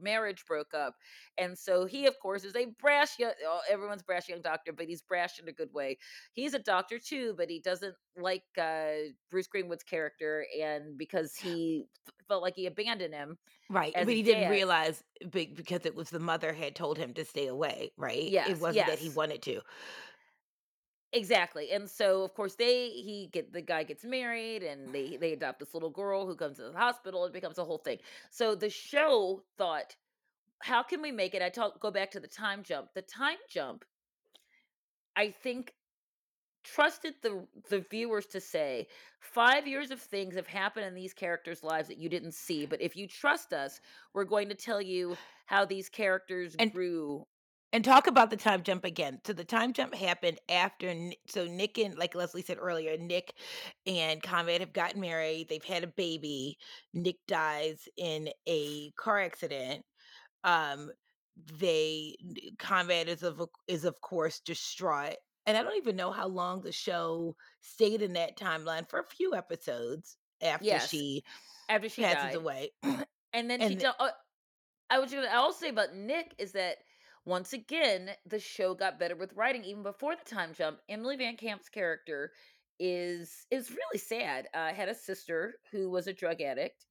[0.00, 0.94] marriage broke up.
[1.38, 4.86] And so he, of course, is a brash young, oh, everyone's brash young doctor, but
[4.86, 5.98] he's brash in a good way.
[6.32, 10.46] He's a doctor too, but he doesn't like uh, Bruce Greenwood's character.
[10.62, 13.38] And because he f- felt like he abandoned him.
[13.70, 13.92] Right.
[13.94, 14.50] But he didn't dad.
[14.50, 18.22] realize because it was the mother had told him to stay away, right?
[18.22, 19.60] Yes, It wasn't that he wanted to.
[21.14, 21.70] Exactly.
[21.70, 25.60] And so of course they he get the guy gets married and they they adopt
[25.60, 27.24] this little girl who comes to the hospital.
[27.24, 27.98] It becomes a whole thing.
[28.30, 29.96] So the show thought
[30.60, 31.42] how can we make it?
[31.42, 32.94] I talk go back to the time jump.
[32.94, 33.84] The time jump,
[35.16, 35.74] I think
[36.64, 38.88] trusted the the viewers to say
[39.20, 42.80] five years of things have happened in these characters lives that you didn't see but
[42.82, 43.80] if you trust us
[44.14, 47.26] we're going to tell you how these characters And- grew
[47.74, 49.18] And talk about the time jump again.
[49.26, 50.94] So the time jump happened after.
[51.26, 53.34] So Nick and like Leslie said earlier, Nick
[53.84, 55.48] and Conrad have gotten married.
[55.48, 56.56] They've had a baby.
[56.92, 59.84] Nick dies in a car accident.
[60.44, 60.92] Um,
[61.58, 62.16] they
[62.60, 65.16] Conrad is of is of course distraught.
[65.44, 69.04] And I don't even know how long the show stayed in that timeline for a
[69.04, 70.90] few episodes after Yes.
[70.90, 71.24] she
[71.68, 72.70] after she passes died away.
[73.32, 74.10] and then and she tell, uh,
[74.90, 76.76] i was gonna i'll say about nick is that
[77.24, 80.80] once again the show got better with writing even before the time jump.
[80.88, 82.32] Emily van camp's character
[82.78, 84.48] is is really sad.
[84.54, 86.86] Uh had a sister who was a drug addict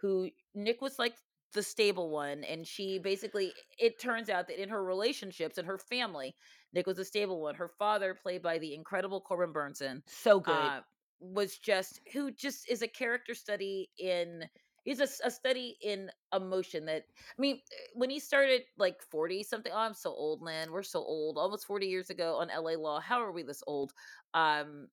[0.00, 1.14] who nick was like
[1.54, 5.78] the stable one and she basically it turns out that in her relationships and her
[5.78, 6.36] family
[6.72, 7.54] nick was a stable one.
[7.54, 10.54] Her father played by the incredible corbin bernsen so good.
[10.54, 10.80] uh,
[11.20, 14.44] was just who just is a character study in
[14.88, 17.02] he's a study in emotion that
[17.38, 20.82] i mean eh, when he started like 40 something oh i'm so old man we're
[20.82, 23.92] so old almost 40 years ago on la law how are we this old?
[24.34, 24.88] Um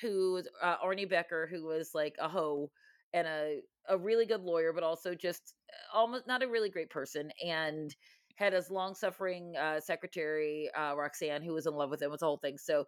[0.00, 2.70] who was uh, arnie becker who was like a hoe
[3.12, 6.88] and a a really good lawyer but also just uh, almost not a really great
[6.88, 7.94] person and
[8.36, 12.20] had his long suffering uh, secretary uh, roxanne who was in love with him with
[12.20, 12.84] the whole thing so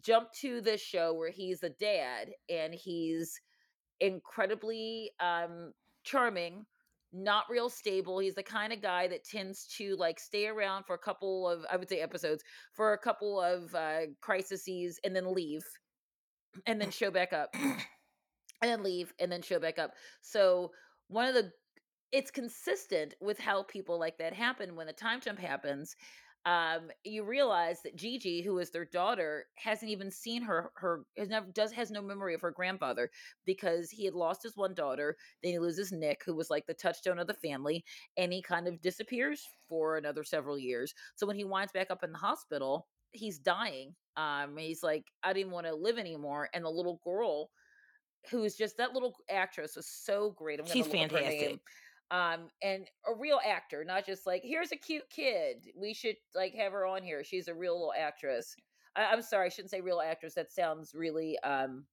[0.00, 3.40] jump to this show where he's a dad and he's
[4.00, 5.72] incredibly um
[6.04, 6.64] charming
[7.12, 10.94] not real stable he's the kind of guy that tends to like stay around for
[10.94, 15.32] a couple of i would say episodes for a couple of uh crises and then
[15.32, 15.62] leave
[16.66, 17.54] and then show back up
[18.64, 19.92] and then leave and then show back up.
[20.22, 20.72] So
[21.08, 21.52] one of the
[22.12, 25.96] it's consistent with how people like that happen when the time jump happens
[26.46, 31.28] um you realize that Gigi who is their daughter hasn't even seen her her has
[31.28, 33.10] never does has no memory of her grandfather
[33.46, 36.74] because he had lost his one daughter then he loses Nick who was like the
[36.74, 37.84] touchstone of the family
[38.16, 42.04] and he kind of disappears for another several years so when he winds back up
[42.04, 46.64] in the hospital he's dying um he's like I didn't want to live anymore and
[46.64, 47.50] the little girl
[48.30, 51.60] who's just that little actress was so great I'm She's look her name fantastic.
[52.14, 56.54] Um and a real actor not just like here's a cute kid we should like
[56.54, 58.54] have her on here she's a real little actress
[58.94, 61.84] I, i'm sorry i shouldn't say real actress that sounds really um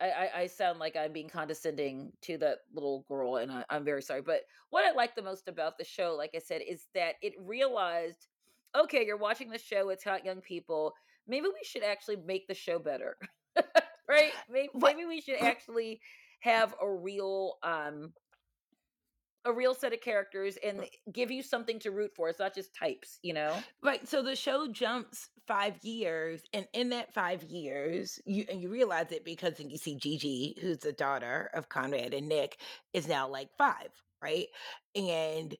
[0.00, 3.84] I, I, I sound like I'm being condescending to that little girl, and I, I'm
[3.84, 4.22] very sorry.
[4.22, 7.34] But what I like the most about the show, like I said, is that it
[7.38, 8.28] realized,
[8.74, 10.94] okay, you're watching the show, it's hot young people.
[11.28, 13.18] Maybe we should actually make the show better,
[14.08, 14.32] right?
[14.50, 16.00] Maybe, maybe we should actually
[16.40, 18.14] have a real um
[19.44, 22.28] a real set of characters and uh give you something to root for.
[22.28, 23.56] It's not just types, you know.
[23.82, 24.06] Right.
[24.06, 29.10] So the show jumps five years, and in that five years, you and you realize
[29.12, 32.58] it because then you see Gigi, who's the daughter of Conrad and Nick,
[32.92, 33.90] is now like five,
[34.22, 34.46] right?
[34.94, 35.56] And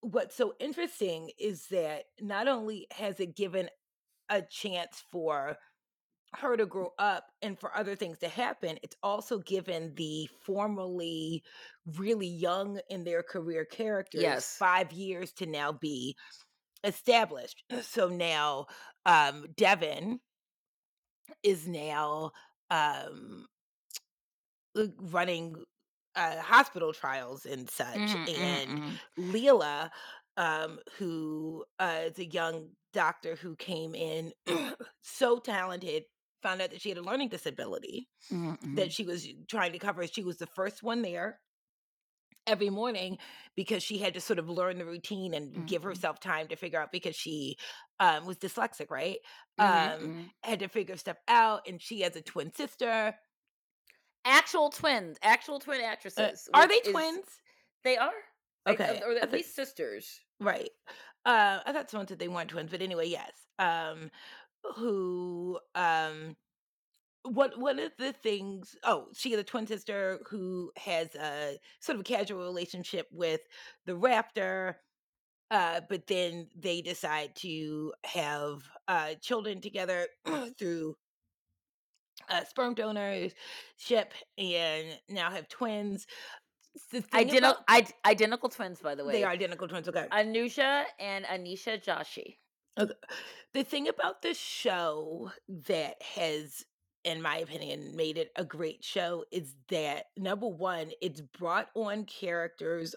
[0.00, 3.68] what's so interesting is that not only has it given
[4.28, 5.56] a chance for
[6.36, 11.42] her to grow up and for other things to happen, it's also given the formerly
[11.96, 14.58] really young in their career characters Yes.
[14.58, 16.16] five years to now be
[16.84, 17.64] established.
[17.82, 18.66] So now
[19.06, 20.20] um Devon
[21.42, 22.32] is now
[22.70, 23.46] um
[25.00, 25.56] running
[26.14, 29.00] uh, hospital trials and such Mhm, and mhm, mhm.
[29.18, 29.90] Leela,
[30.36, 34.32] um, who uh, is a young doctor who came in
[35.02, 36.04] so talented,
[36.42, 38.76] found out that she had a learning disability Mhm, mhm.
[38.76, 40.06] that she was trying to cover.
[40.06, 41.40] She was the first one there
[42.46, 43.18] every morning
[43.56, 45.84] because she had to sort of learn the routine and give Mhm.
[45.84, 47.56] herself time to figure out because she
[47.98, 49.18] um, was dyslexic, right?
[49.58, 50.30] Mhm, Um, mhm.
[50.42, 53.18] had to figure stuff out, and she has a twin sister.
[54.24, 56.48] Actual twins, actual twin Uh, actresses.
[56.52, 57.40] are which they is- twins?
[57.84, 58.12] They are.
[58.66, 60.20] Like, Okay, or I at least sisters.
[60.40, 60.70] Right.
[61.24, 63.32] Uh, I thought someone said they weren't twins, but anyway, yes.
[63.58, 64.10] Um,
[64.74, 66.36] who um
[67.24, 71.96] what one of the things oh, she has a twin sister who has a sort
[71.96, 73.40] of a casual relationship with
[73.86, 74.76] the raptor.
[75.50, 80.06] Uh, but then they decide to have uh children together
[80.58, 80.96] through
[82.28, 83.32] uh, sperm donors
[83.76, 86.06] ship and now have twins.
[87.14, 89.12] Identical, about- I, identical twins, by the way.
[89.12, 89.88] they are identical twins.
[89.88, 90.06] Okay.
[90.12, 92.36] Anuja and Aneesha Joshi.
[92.76, 95.30] The thing about this show
[95.66, 96.64] that has
[97.04, 102.04] in my opinion made it a great show is that number one it's brought on
[102.04, 102.94] characters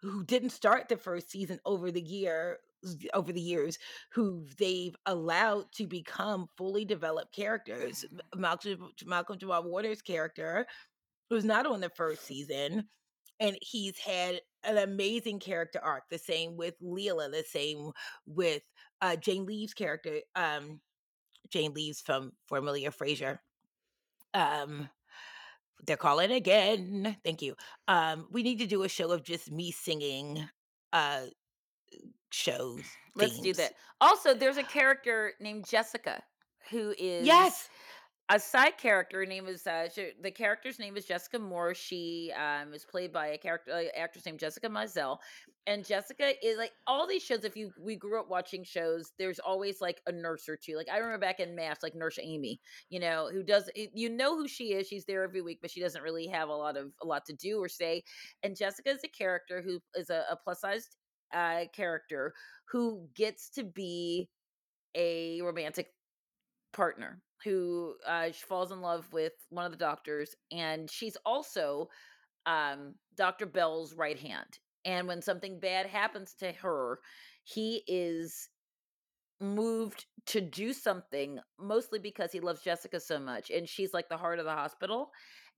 [0.00, 2.58] who didn't start the first season over the year
[3.14, 3.78] over the years
[4.12, 8.04] who they've allowed to become fully developed characters.
[8.36, 10.66] Malcolm Malcolm Jamal Warner's character
[11.30, 12.88] was not on the first season
[13.40, 16.04] and he's had an amazing character arc.
[16.08, 17.90] The same with Leela, the same
[18.26, 18.62] with
[19.00, 20.80] uh, Jane Leeves character, um,
[21.50, 23.38] Jane Leeves from formerly of Frasier.
[24.32, 24.88] Um,
[25.86, 27.16] they're calling again.
[27.24, 27.54] Thank you.
[27.88, 30.48] Um, we need to do a show of just me singing
[30.92, 31.26] uh
[32.30, 32.82] shows.
[33.14, 33.74] Let's do that.
[34.00, 36.22] Also, there's a character named Jessica
[36.70, 37.68] who is Yes.
[38.30, 39.26] A side character.
[39.26, 41.74] Name is uh, she, the character's name is Jessica Moore.
[41.74, 45.18] She um, is played by a character uh, actress named Jessica Miesel,
[45.66, 47.44] and Jessica is like all these shows.
[47.44, 50.74] If you we grew up watching shows, there's always like a nurse or two.
[50.74, 54.38] Like I remember back in Mass, like Nurse Amy, you know, who does you know
[54.38, 54.88] who she is.
[54.88, 57.34] She's there every week, but she doesn't really have a lot of a lot to
[57.34, 58.02] do or say.
[58.42, 60.96] And Jessica is a character who is a, a plus sized
[61.34, 62.32] uh, character
[62.70, 64.30] who gets to be
[64.94, 65.88] a romantic
[66.72, 71.88] partner who uh, she falls in love with one of the doctors, and she's also
[72.46, 73.46] um, Dr.
[73.46, 74.58] Bell's right hand.
[74.84, 76.98] And when something bad happens to her,
[77.44, 78.48] he is
[79.40, 84.16] moved to do something mostly because he loves Jessica so much and she's like the
[84.16, 85.10] heart of the hospital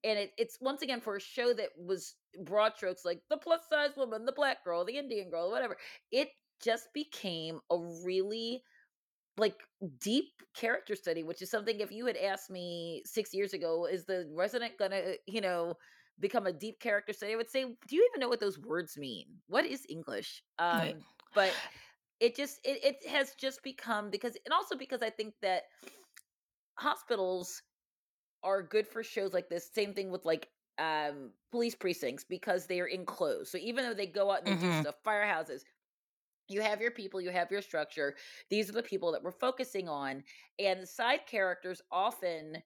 [0.02, 3.60] and it, it's once again for a show that was broad strokes like the plus
[3.70, 5.76] size woman the black girl the indian girl whatever
[6.10, 6.28] it
[6.62, 8.62] just became a really
[9.38, 9.62] like
[10.00, 14.04] deep character study which is something if you had asked me six years ago is
[14.04, 15.74] the resident gonna you know
[16.18, 18.96] become a deep character study i would say do you even know what those words
[18.96, 20.96] mean what is english um Right.
[21.34, 21.58] but
[22.20, 25.64] it just it, it has just become because and also because i think that
[26.78, 27.62] hospitals
[28.42, 32.80] are good for shows like this same thing with like um police precincts because they
[32.80, 34.72] are enclosed so even though they go out and they do Mhm.
[34.72, 35.62] stuff firehouses
[36.48, 38.14] you have your people you have your structure
[38.50, 40.22] these are the people that we're focusing on
[40.58, 42.56] and the side characters often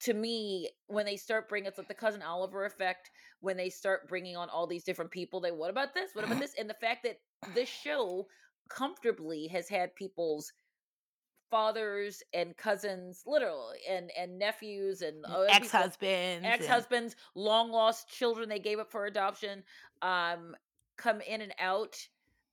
[0.00, 4.08] to me when they start bringing it's like the cousin oliver effect when they start
[4.08, 6.74] bringing on all these different people they what about this what about this and the
[6.74, 7.18] fact that
[7.54, 8.26] this show
[8.68, 10.52] comfortably has had people's
[11.50, 16.44] fathers and cousins literally and and nephews and other people- Ex-husbands.
[16.44, 19.62] and- ex-husbands long lost children they gave up for adoption
[20.02, 20.56] um
[20.96, 21.96] come in and out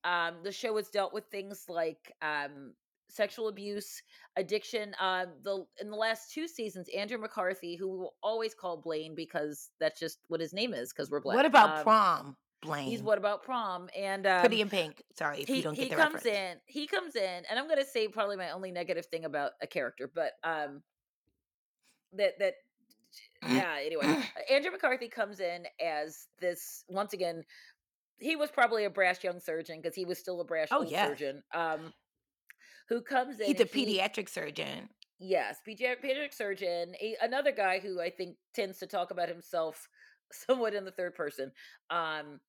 [0.03, 2.73] um the show has dealt with things like um
[3.09, 4.01] sexual abuse
[4.37, 8.77] addiction um the in the last two seasons andrew mccarthy who we will always call
[8.77, 12.37] blaine because that's just what his name is because we're black What about Um, prom?
[12.61, 12.87] Blaine.
[12.87, 15.01] he's what about prom and um, Pretty in Pink.
[15.17, 16.37] Sorry if he, you don't get the comes reference.
[16.37, 19.67] in he comes in and i'm gonna say probably my only negative thing about a
[19.67, 20.81] character but um
[22.13, 22.53] that that
[23.49, 24.21] yeah anyway uh,
[24.53, 27.43] andrew mccarthy comes in as this once again
[28.21, 31.07] he was probably a brash young surgeon because he was still a brash Oh, yeah.
[31.07, 31.93] surgeon um
[32.89, 34.89] who comes in He's a and he- pediatric surgeon.
[35.19, 36.95] Yes, pediatric surgeon.
[36.99, 39.87] A, another guy who I think tends to talk about himself
[40.31, 41.51] somewhat in the third person,
[41.89, 42.39] um,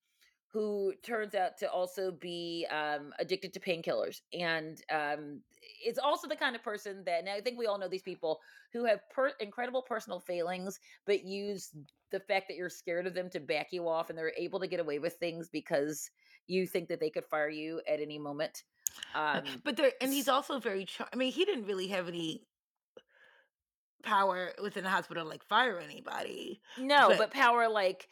[0.53, 5.41] who turns out to also be um, addicted to painkillers, and um,
[5.83, 7.27] is also the kind of person that.
[7.27, 8.39] I think we all know these people
[8.71, 11.71] who have per- incredible personal failings, but use
[12.11, 14.67] the fact that you're scared of them to back you off, and they're able to
[14.67, 16.11] get away with things because
[16.45, 18.63] you think that they could fire you at any moment.
[19.15, 20.85] Um, but there, and he's also very.
[20.85, 22.43] Char- I mean, he didn't really have any
[24.03, 26.61] power within the hospital to like fire anybody.
[26.77, 28.07] no, but- but power like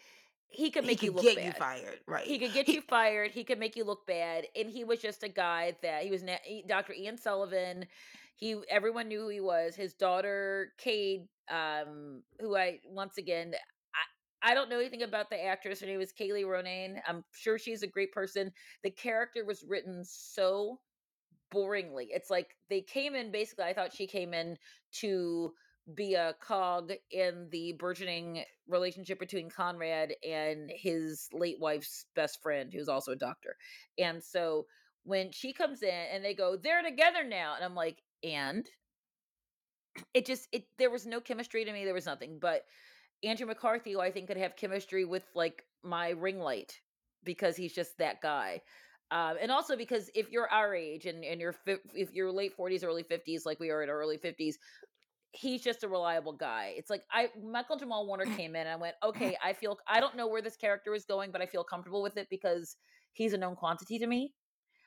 [0.51, 1.57] he could make he you could look get you bad.
[1.57, 2.25] fired, right?
[2.25, 3.31] He could get you fired.
[3.31, 6.23] He could make you look bad, and he was just a guy that he was
[6.23, 6.37] na-
[6.67, 6.93] Dr.
[6.93, 7.85] Ian Sullivan.
[8.35, 9.75] He everyone knew who he was.
[9.75, 13.53] His daughter Cade, um, who I once again
[14.43, 15.79] I I don't know anything about the actress.
[15.81, 16.99] Her name is Kaley Ronayne.
[17.07, 18.51] I'm sure she's a great person.
[18.83, 20.79] The character was written so
[21.53, 22.07] boringly.
[22.09, 23.65] It's like they came in basically.
[23.65, 24.57] I thought she came in
[25.01, 25.53] to
[25.95, 32.71] be a cog in the burgeoning relationship between Conrad and his late wife's best friend,
[32.73, 33.55] who's also a doctor.
[33.97, 34.65] And so
[35.03, 38.65] when she comes in and they go, they're together now, and I'm like, and
[40.13, 41.85] it just it there was no chemistry to me.
[41.85, 42.37] There was nothing.
[42.39, 42.65] But
[43.23, 46.79] Andrew McCarthy, who I think could have chemistry with like my ring light
[47.23, 48.61] because he's just that guy.
[49.11, 52.85] Um, and also because if you're our age and, and you're if you're late 40s,
[52.85, 54.55] early 50s, like we are in our early 50s,
[55.33, 56.73] he's just a reliable guy.
[56.77, 59.99] It's like I Malcolm Jamal Warner came in and I went, okay, I feel I
[59.99, 62.75] don't know where this character is going, but I feel comfortable with it because
[63.13, 64.33] he's a known quantity to me.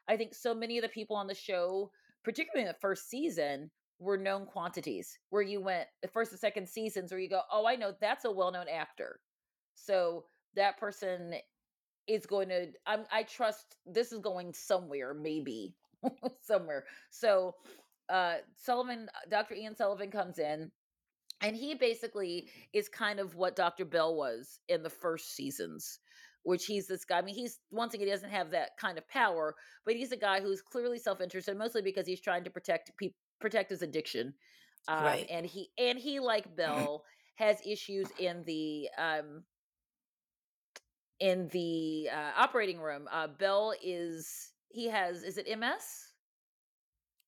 [0.08, 1.90] I think so many of the people on the show,
[2.24, 5.18] particularly in the first season, were known quantities.
[5.30, 8.24] Where you went the first and second seasons, where you go, oh, I know that's
[8.24, 9.20] a well-known actor,
[9.74, 10.24] so
[10.56, 11.34] that person
[12.06, 15.74] is going to I'm I trust this is going somewhere maybe
[16.42, 16.84] somewhere.
[17.10, 17.54] So
[18.08, 19.54] uh Sullivan Dr.
[19.54, 20.70] Ian Sullivan comes in
[21.40, 23.84] and he basically is kind of what Dr.
[23.84, 25.98] Bell was in the first seasons,
[26.42, 27.18] which he's this guy.
[27.18, 30.16] I mean, he's once again he doesn't have that kind of power, but he's a
[30.16, 34.34] guy who's clearly self-interested, mostly because he's trying to protect people protect his addiction.
[34.88, 35.26] Um, Right.
[35.28, 37.04] and he and he like Bell
[37.36, 39.44] has issues in the um
[41.20, 43.08] in the uh, operating room.
[43.10, 46.08] Uh, Bell is he has is it MS?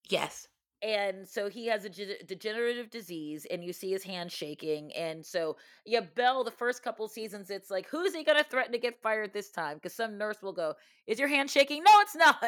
[0.09, 0.49] Yes.
[0.83, 5.57] And so he has a degenerative disease and you see his hand shaking and so
[5.87, 9.01] yeah bell the first couple seasons it's like who's he going to threaten to get
[9.03, 9.77] fired this time?
[9.77, 10.75] Because some nurse will go
[11.07, 11.83] is your hand shaking?
[11.83, 12.45] No it's not.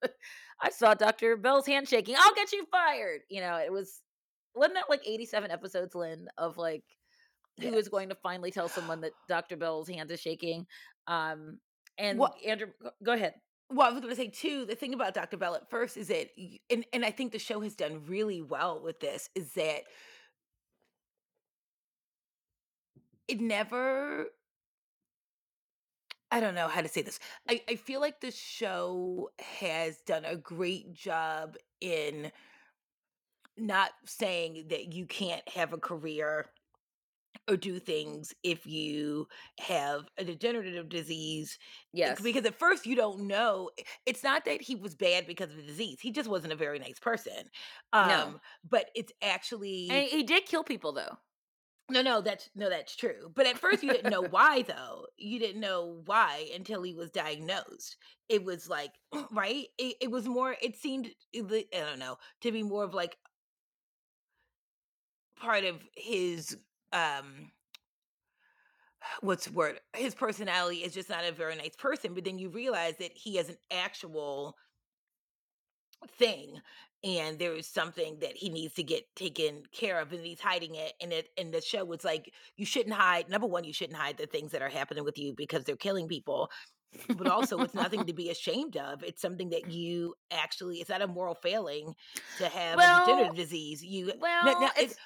[0.62, 2.14] I saw dr bell's hand shaking.
[2.18, 3.22] I'll get you fired.
[3.28, 4.00] You know it was
[4.54, 6.84] wasn't that like 87 episodes lynne of like
[7.60, 7.88] who is Yes.
[7.88, 10.66] going to finally tell someone that dr bell's hand is shaking?
[11.08, 11.58] Um
[11.98, 13.34] and What andrew go go ahead
[13.72, 14.66] Well, I was going to say too.
[14.66, 15.38] The thing about Dr.
[15.38, 16.28] Bell at first is that,
[16.70, 19.30] and and I think the show has done really well with this.
[19.34, 19.84] Is that
[23.28, 24.26] it never.
[26.30, 27.18] I don't know how to say this.
[27.48, 32.32] I, I feel like the show has done a great job in
[33.58, 36.46] not saying that you can't have a career
[37.48, 39.26] or do things if you
[39.58, 42.20] have a degenerative disease eh, yes.
[42.20, 45.56] because at first you don't know eh, it's not that he was bad because of
[45.56, 47.32] the disease he just wasn't a very nice person
[47.94, 48.00] no.
[48.00, 51.16] um but it's actually and he did kill people though.
[51.90, 55.38] No no that's no that's true but at first you didn't know why though you
[55.38, 57.96] didn't know why until he was diagnosed
[58.28, 58.92] it was like
[59.32, 62.94] right it, it was more it seemed eh, i don't know to be more of
[62.94, 63.16] like
[65.38, 66.56] part of his
[66.92, 67.50] um
[69.20, 72.48] what's the word his personality is just not a very nice person but then you
[72.48, 74.56] realize that he has an actual
[76.18, 76.60] thing
[77.04, 80.74] and there is something that he needs to get taken care of and he's hiding
[80.74, 83.98] it and it and the show was like you shouldn't hide number one you shouldn't
[83.98, 86.50] hide the things that are happening with you because they're killing people
[87.16, 91.02] but also it's nothing to be ashamed of it's something that you actually it's not
[91.02, 91.94] a moral failing
[92.36, 94.98] to have a well degenerative disease you well n- it's it,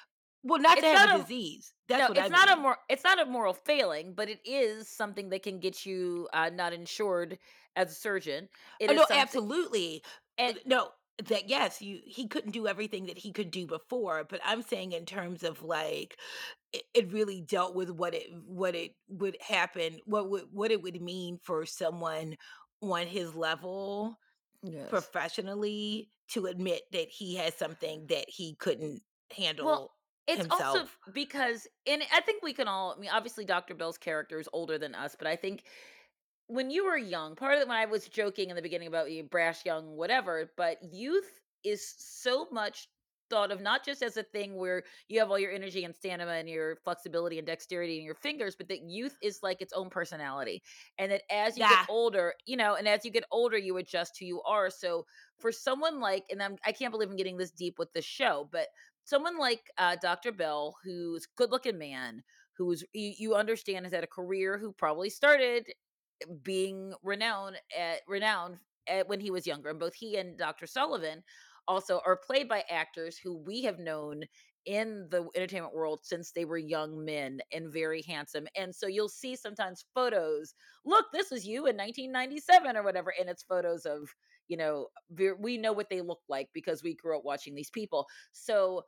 [0.47, 2.77] well not to it's have not a disease that's no it's i not a more
[2.89, 6.73] it's not a moral failing but it is something that can get you uh not
[6.73, 7.37] insured
[7.77, 8.49] as a surgeon.
[8.79, 10.03] It oh is no something absolutely.
[10.37, 10.89] And Uh, no
[11.29, 14.91] that yes you he couldn't do everything that he could do before but i'm saying
[14.91, 16.15] in terms of like
[16.73, 20.79] it, it really dealt with what it what it would happen what would what it
[20.79, 22.37] would mean for someone
[22.83, 24.19] on his level
[24.61, 24.87] yes.
[24.91, 29.01] professionally to admit that he has something that he couldn't
[29.65, 29.96] well
[30.27, 34.39] it's also because and i think we can all i mean obviously dr bell's character
[34.39, 35.63] is older than us but i think
[36.47, 39.11] when you were young, part of it when I was joking in the beginning about
[39.11, 42.87] you brash young, whatever, but youth is so much
[43.29, 46.31] thought of not just as a thing where you have all your energy and stamina
[46.31, 49.89] and your flexibility and dexterity in your fingers, but that youth is like its own
[49.89, 50.63] personality.
[50.97, 54.17] And that as you get older, you know, and as you get older, you adjust
[54.17, 54.69] who you are.
[54.69, 55.05] So
[55.39, 58.47] for someone like, and I'm, I can't believe I'm getting this deep with this show,
[58.49, 58.67] but
[59.07, 60.33] someone like uh, Dr.
[60.33, 62.21] Bell, who's a good looking man,
[62.57, 65.65] who's you, you understand has had a career who probably started
[66.43, 69.69] being renowned at renowned at when he was younger.
[69.69, 70.67] And both he and Dr.
[70.67, 71.23] Sullivan
[71.67, 74.23] also are played by actors who we have known
[74.65, 78.45] in the entertainment world since they were young men and very handsome.
[78.57, 80.53] And so you'll see sometimes photos,
[80.83, 84.09] look, this was you in 1997 or whatever, and it's photos of,
[84.49, 84.87] you know,
[85.39, 88.05] we know what they look like because we grew up watching these people.
[88.33, 88.83] So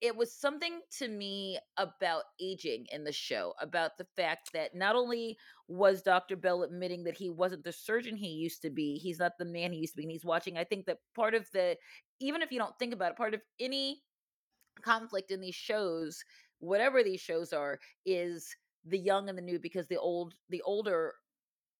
[0.00, 4.94] it was something to me about aging in the show about the fact that not
[4.96, 5.36] only
[5.68, 9.32] was dr bell admitting that he wasn't the surgeon he used to be he's not
[9.38, 11.76] the man he used to be and he's watching i think that part of the
[12.20, 14.02] even if you don't think about it part of any
[14.82, 16.22] conflict in these shows
[16.58, 21.14] whatever these shows are is the young and the new because the old the older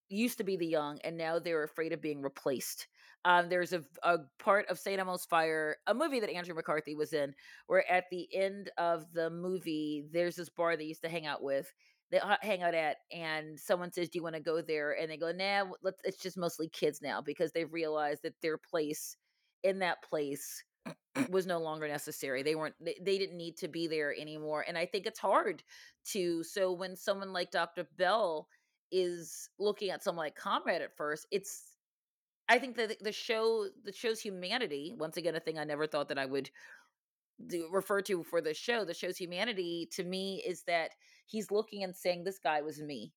[0.09, 2.89] used to be the young and now they're afraid of being replaced.
[3.25, 5.01] Um, there's a, a part of St.
[5.01, 7.35] Elmo's Fire, a movie that Andrew McCarthy was in,
[7.67, 11.43] where at the end of the movie, there's this bar they used to hang out
[11.43, 11.73] with,
[12.11, 15.17] they hang out at, and someone says, "Do you want to go there?" And they
[15.17, 19.17] go, "Nah, let's." It's just mostly kids now because they've realized that their place
[19.65, 20.63] in that place
[21.31, 22.43] was no longer necessary.
[22.43, 22.77] They weren't.
[22.81, 24.65] They, they didn't need to be there anymore.
[24.69, 25.65] And I think it's hard
[26.13, 26.45] to.
[26.45, 27.89] So when someone like Dr.
[27.99, 28.49] Bell
[28.91, 31.73] is looking at someone like Conrad at first, it's
[32.49, 36.09] I think that the show the show's humanity, once again a thing I never thought
[36.09, 36.51] that I would
[37.47, 40.91] do, refer to for the show, the show's humanity to me is that
[41.27, 43.13] he's looking and saying this guy was me.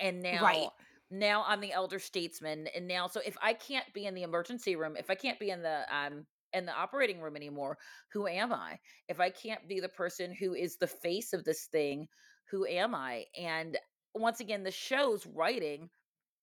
[0.00, 0.72] And right now
[1.10, 4.76] now I'm the elder statesman, and now so if I can't be in the emergency
[4.76, 7.78] room, if I can't be in the um in the operating room anymore,
[8.12, 8.78] who am I?
[9.08, 12.08] If I can't be the person who is the face of this thing,
[12.50, 13.24] who am I?
[13.38, 13.76] And
[14.20, 15.90] once again, the show's writing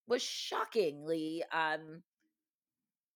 [0.08, 2.04] was shockingly um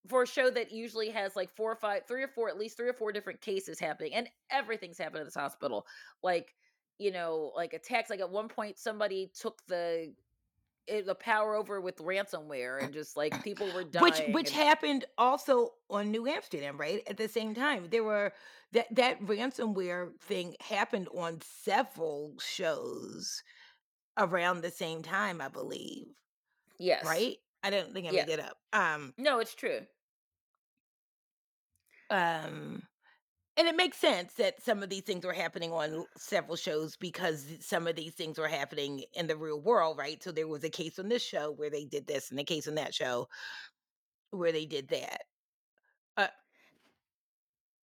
[0.07, 2.77] for a show that usually has like four or five, three or four, at least
[2.77, 5.85] three or four different cases happening, and everything's happened at this hospital.
[6.23, 6.55] Like,
[6.97, 8.09] you know, like attacks.
[8.09, 10.13] Like at one point, somebody took the
[10.87, 14.03] eh, the power over with ransomware, and just like people were dying.
[14.03, 17.03] which which and- happened also on New Amsterdam, right?
[17.07, 18.33] At the same time, there were
[18.71, 23.43] that that ransomware thing happened on several shows
[24.17, 26.07] around the same time, I believe.
[26.79, 27.37] yes, Right?
[27.63, 28.25] I don't think I Yeah.
[28.25, 28.57] made it up.
[28.73, 29.85] Um, No, it's true.
[32.09, 32.81] um,
[33.57, 37.45] and it makes sense that some of these things were happening on several shows because
[37.59, 40.21] some of these things were happening in the real world, right?
[40.21, 42.67] So there was a case on this show where they did this, and a case
[42.67, 43.27] on that show
[44.31, 45.23] where they did that.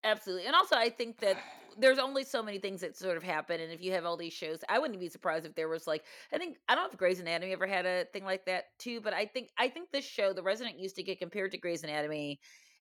[0.03, 0.45] Absolutely.
[0.47, 1.38] And also I think that
[1.78, 3.59] there's only so many things that sort of happen.
[3.61, 6.03] And if you have all these shows, I wouldn't be surprised if there was like
[6.32, 9.01] I think I don't know if Grey's Anatomy ever had a thing like that too,
[9.01, 11.84] but I think I think this show, The Resident, used to get compared to Grey's
[11.84, 12.39] Anatomy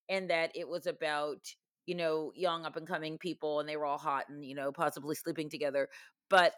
[0.09, 1.39] and that it was about,
[1.87, 4.73] you know, young up and coming people and they were all hot and, you know,
[4.73, 5.89] possibly sleeping together.
[6.29, 6.55] But,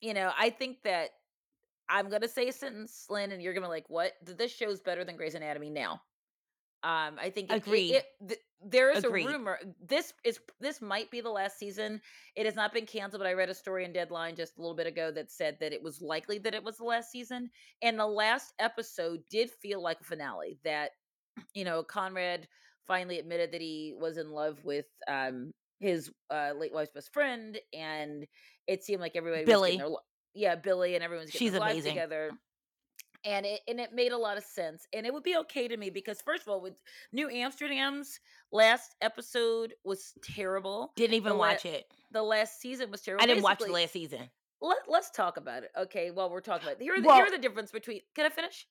[0.00, 1.10] you know, I think that
[1.88, 4.12] I'm gonna say a sentence, Lynne, and you're gonna like, what?
[4.22, 6.00] This show's better than Grey's Anatomy now.
[6.84, 9.26] Um, I think it- it- it- th- there is Agreed.
[9.26, 9.58] a rumor.
[9.80, 12.00] This is this might be the last season.
[12.36, 14.76] It has not been canceled, but I read a story in Deadline just a little
[14.76, 17.50] bit ago that said that it was likely that it was the last season.
[17.82, 20.58] And the last episode did feel like a finale.
[20.64, 20.92] That
[21.54, 22.46] you know, Conrad
[22.86, 27.58] finally admitted that he was in love with um his uh, late wife's best friend,
[27.72, 28.26] and
[28.66, 29.76] it seemed like everybody was Billie.
[29.76, 29.96] getting their,
[30.34, 31.92] yeah, Billie and everyone's getting She's their lives amazing.
[31.94, 32.30] together
[33.24, 35.76] and it and it made a lot of sense and it would be okay to
[35.76, 36.74] me because first of all with
[37.12, 38.20] new amsterdam's
[38.52, 41.86] last episode was terrible Didn't even The la- watch it.
[42.10, 44.28] the last season was terrible I didn't watch the last season.
[44.60, 47.16] let, let's talk about it okay while we're talking about it here are the, Well-
[47.16, 48.66] here the difference between can i finish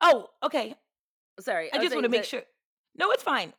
[0.00, 0.76] Oh, okay.
[1.40, 2.42] sorry I was just want to make that- sure.
[2.96, 3.52] No, it's fine.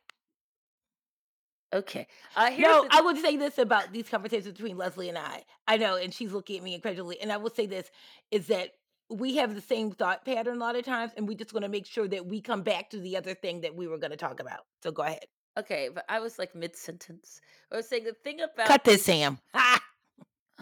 [1.74, 5.44] okay uh No, the, I would say this about these conversations between Leslie and I.
[5.68, 7.20] I know, and she's looking at me incredulously.
[7.20, 7.90] And I will say this
[8.30, 8.70] is that
[9.10, 11.68] we have the same thought pattern a lot of times, and we just want to
[11.70, 14.16] make sure that we come back to the other thing that we were going to
[14.16, 14.60] talk about.
[14.82, 15.24] So go ahead.
[15.58, 17.40] okay but i was like mid-sentence
[17.72, 19.38] i was saying the thing about Cut this, Sam.
[19.52, 19.82] Ah!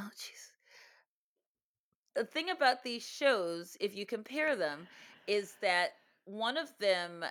[0.01, 0.53] Oh, jeez.
[2.14, 4.86] The thing about these shows, if you compare them,
[5.26, 5.90] is that
[6.24, 7.24] one of them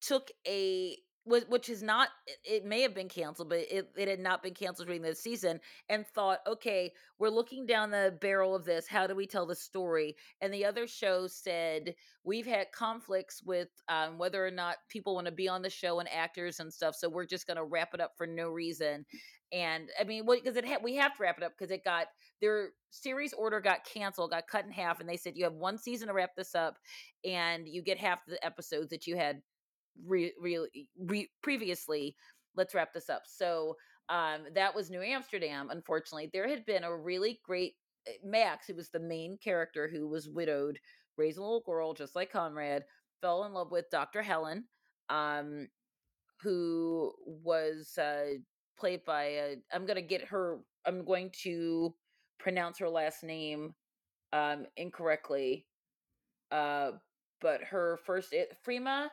[0.00, 0.96] took a
[1.26, 2.08] which is not
[2.44, 5.60] it- may have been canceled but it, it had not been canceled during the season
[5.88, 9.54] and thought okay we're looking down the barrel of this how do we tell the
[9.54, 10.16] story?
[10.40, 15.26] And the other show said we've had conflicts with um, whether or not people want
[15.26, 17.94] to be on the show and actors and stuff so we're just going to wrap
[17.94, 19.04] it up for no reason.
[19.52, 22.06] And i mean because it ha- we have to wrap it up because it got
[22.40, 25.78] their series order got canceled got cut in half and they said you have one
[25.78, 26.78] season to wrap this up
[27.24, 29.40] and you get half the episodes that you had
[30.04, 30.32] re-
[30.98, 32.16] re- previously
[32.56, 33.22] let's wrap this up.
[33.26, 33.76] So
[34.08, 36.30] um that was new amsterdam unfortunately.
[36.32, 37.74] There had been a really great
[38.08, 40.78] uh, max who was the main character who was widowed
[41.16, 42.84] raised a little girl just like conrad
[43.20, 44.64] fell in love with dr helen
[45.08, 45.66] um
[46.42, 48.34] who was uh
[48.78, 51.94] played by uh, i'm gonna get her i'm going to
[52.38, 53.74] pronounce her last name
[54.32, 55.66] um incorrectly
[56.52, 56.92] uh
[57.40, 59.08] but her first it, Freema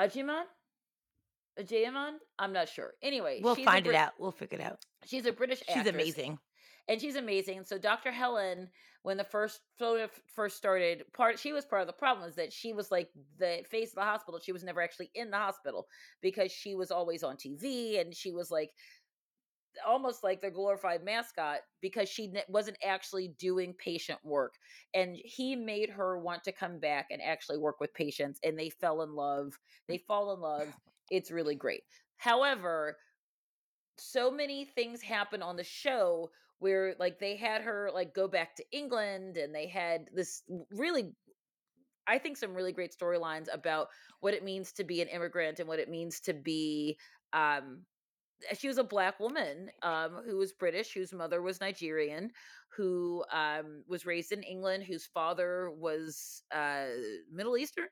[0.00, 0.44] Ajiman
[1.60, 4.12] Ajayaman I'm not sure anyway We'll she's a find it out.
[4.18, 4.78] We'll figure it out.
[5.06, 6.38] she's a British She's amazing.
[6.88, 7.64] and she's amazing.
[7.64, 8.10] So Dr.
[8.10, 8.68] Helen,
[9.02, 12.36] when the first photo f- first started, part she was part of the problem is
[12.36, 14.40] that she was like the face of the hospital.
[14.42, 15.86] She was never actually in the hospital
[16.22, 18.70] because she was always on TV, and she was like
[19.86, 24.54] almost like their glorified mascot because she wasn't actually doing patient work
[24.94, 28.70] and he made her want to come back and actually work with patients and they
[28.70, 29.58] fell in love
[29.88, 30.68] they fall in love
[31.10, 31.82] it's really great.
[32.16, 32.96] However
[33.98, 38.56] so many things happen on the show where like they had her like go back
[38.56, 41.12] to England and they had this really
[42.06, 43.88] I think some really great storylines about
[44.20, 46.98] what it means to be an immigrant and what it means to be
[47.32, 47.82] um
[48.56, 52.30] she was a black woman um who was British whose mother was Nigerian
[52.76, 56.86] who um was raised in England whose father was uh
[57.30, 57.88] Middle Eastern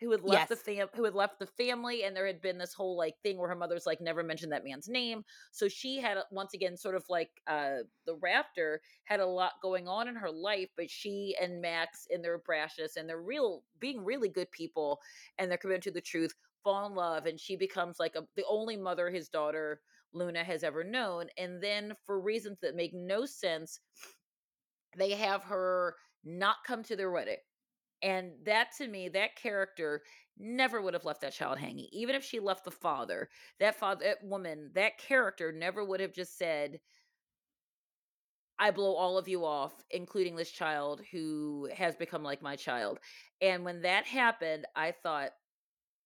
[0.00, 2.74] who had left the fam who had left the family and there had been this
[2.74, 5.24] whole like thing where her mother's like never mentioned that man's name.
[5.52, 9.88] So she had once again sort of like uh the raptor had a lot going
[9.88, 14.04] on in her life but she and max in their brashness and they're real being
[14.04, 15.00] really good people
[15.38, 16.34] and they're committed to the truth
[16.66, 19.80] fall in love and she becomes like a, the only mother his daughter
[20.12, 23.78] luna has ever known and then for reasons that make no sense
[24.96, 25.94] they have her
[26.24, 27.36] not come to their wedding
[28.02, 30.02] and that to me, that character
[30.38, 31.88] never would have left that child hanging.
[31.92, 36.12] Even if she left the father, that father, that woman, that character never would have
[36.12, 36.78] just said,
[38.58, 42.98] I blow all of you off, including this child who has become like my child.
[43.40, 45.30] And when that happened, I thought,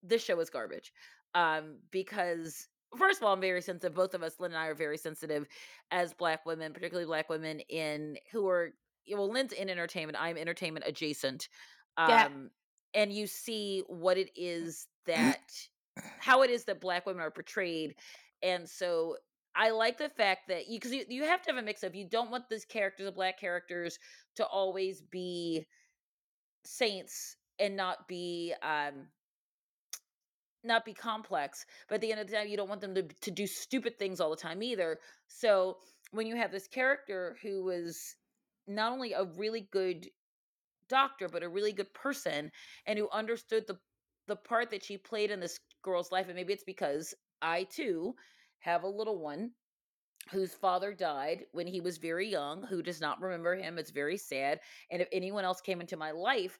[0.03, 0.93] this show is garbage.
[1.35, 3.95] Um, because first of all, I'm very sensitive.
[3.95, 5.47] Both of us, Lynne and I, are very sensitive
[5.91, 8.73] as black women, particularly black women in who are
[9.13, 10.19] well, Lynne's in entertainment.
[10.21, 11.49] I'm entertainment adjacent.
[11.99, 12.27] Yeah.
[12.27, 12.51] Um,
[12.95, 15.51] and you see what it is that
[16.19, 17.95] how it is that black women are portrayed.
[18.43, 19.17] And so
[19.55, 21.95] I like the fact that you because you, you have to have a mix of
[21.95, 23.99] you don't want these characters, the black characters,
[24.37, 25.67] to always be
[26.65, 29.07] saints and not be um
[30.65, 33.03] not be complex, but at the end of the day, you don't want them to
[33.03, 34.99] to do stupid things all the time either.
[35.29, 35.79] So
[36.13, 38.17] when you have this character who was
[38.67, 40.09] not only a really good
[40.89, 42.51] doctor, but a really good person,
[42.87, 43.79] and who understood the
[44.27, 48.15] the part that she played in this girl's life, and maybe it's because I too
[48.61, 49.53] have a little one
[50.31, 53.79] whose father died when he was very young, who does not remember him.
[53.79, 54.61] It's very sad.
[54.91, 56.59] And if anyone else came into my life,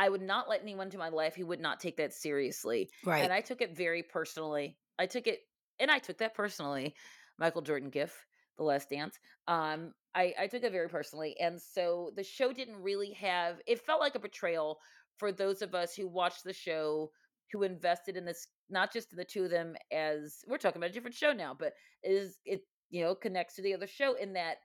[0.00, 2.88] I would not let anyone into my life who would not take that seriously.
[3.04, 3.22] Right.
[3.22, 4.78] And I took it very personally.
[4.98, 5.40] I took it
[5.78, 6.94] and I took that personally.
[7.38, 8.24] Michael Jordan gif,
[8.56, 9.18] The Last Dance.
[9.46, 11.36] Um, I, I took it very personally.
[11.38, 14.78] And so the show didn't really have it felt like a betrayal
[15.18, 17.10] for those of us who watched the show,
[17.52, 20.90] who invested in this not just in the two of them as we're talking about
[20.90, 24.32] a different show now, but is it you know connects to the other show in
[24.32, 24.56] that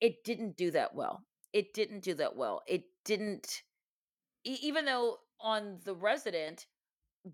[0.00, 1.20] it didn't do that well.
[1.52, 2.62] It didn't do that well.
[2.66, 3.62] It didn't
[4.44, 6.66] even though on the resident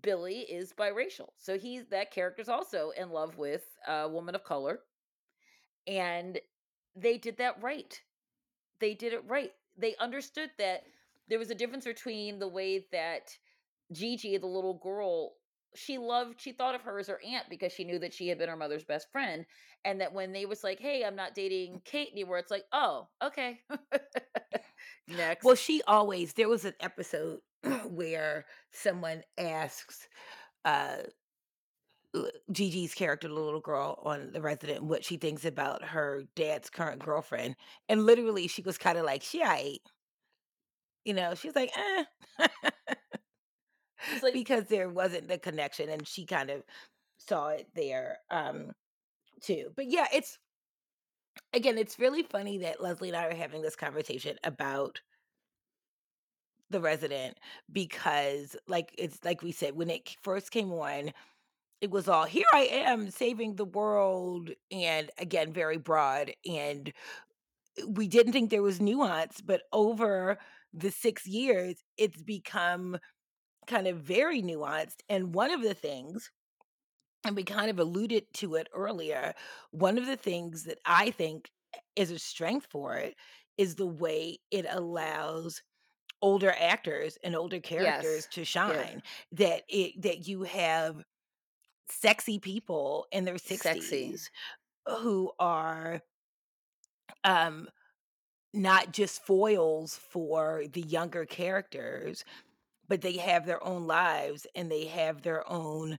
[0.01, 4.81] billie is biracial so he's that character's also in love with a woman of color
[5.87, 6.39] and
[6.95, 8.01] they did that right.
[8.79, 9.51] They did it right.
[9.77, 10.83] They understood that
[11.29, 13.37] there was a difference between the way that
[13.93, 15.33] gigi the little girl
[15.75, 18.37] she loved she thought of her as her aunt because she knew that she had
[18.37, 19.45] been her mother's best friend
[19.85, 23.07] and that when they was like hey i'm not dating cade anymore it's like oh
[23.23, 23.59] okay
[25.09, 27.39] next Well, she always there was an episode
[27.87, 30.07] where someone asks
[30.65, 30.97] uh
[32.51, 37.03] Gigi's character, the little girl on The Resident, what she thinks about her dad's current
[37.03, 37.55] girlfriend.
[37.87, 39.79] And literally she was kind of like, she aight.
[41.05, 42.03] You know, she was like, eh.
[44.21, 46.63] Like because there wasn't the connection and she kind of
[47.17, 48.71] saw it there um
[49.41, 49.71] too.
[49.75, 50.37] But yeah, it's
[51.53, 54.99] again, it's really funny that Leslie and I are having this conversation about
[56.69, 57.37] the resident
[57.71, 61.11] because like it's like we said when it first came on
[61.81, 66.93] it was all here i am saving the world and again very broad and
[67.87, 70.37] we didn't think there was nuance but over
[70.73, 72.97] the 6 years it's become
[73.65, 76.31] kind of very nuanced and one of the things
[77.25, 79.33] and we kind of alluded to it earlier
[79.71, 81.49] one of the things that i think
[81.95, 83.15] is a strength for it
[83.57, 85.61] is the way it allows
[86.21, 88.27] older actors and older characters yes.
[88.27, 89.01] to yes shine
[89.31, 91.03] that it that you have
[91.89, 94.11] sexy people in their sexy.
[94.11, 94.29] 60s
[95.01, 96.01] who are
[97.23, 97.67] um
[98.53, 102.23] not just foils for the younger characters
[102.87, 105.97] but they have their own lives and they have their own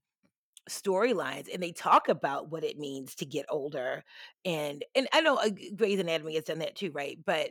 [0.71, 4.05] storylines and they talk about what it means to get older
[4.45, 7.19] and and I know uh, Grey's Anatomy has done that too right?
[7.25, 7.51] But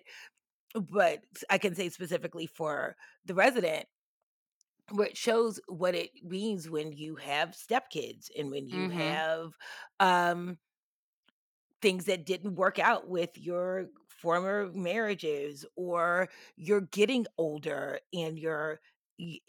[0.76, 2.96] but I can say specifically for
[3.26, 3.86] the resident
[4.92, 9.54] where it shows what it means when you have stepkids and when you mhm have
[10.00, 10.58] um
[11.82, 18.80] things that didn't work out with your former marriages or you're getting older and you're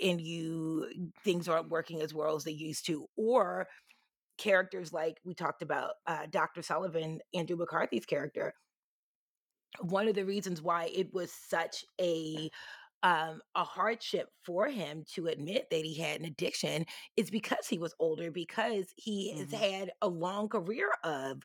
[0.00, 0.86] and you
[1.24, 3.66] things aren't working as well as they used to or
[4.38, 8.54] characters like we talked about uh, dr sullivan andrew mccarthy's character.
[9.80, 12.50] One of the reasons why it was such a
[13.02, 16.84] um a hardship for him to admit that he had an addiction
[17.16, 21.42] is because he was older because he has mhm had a long career of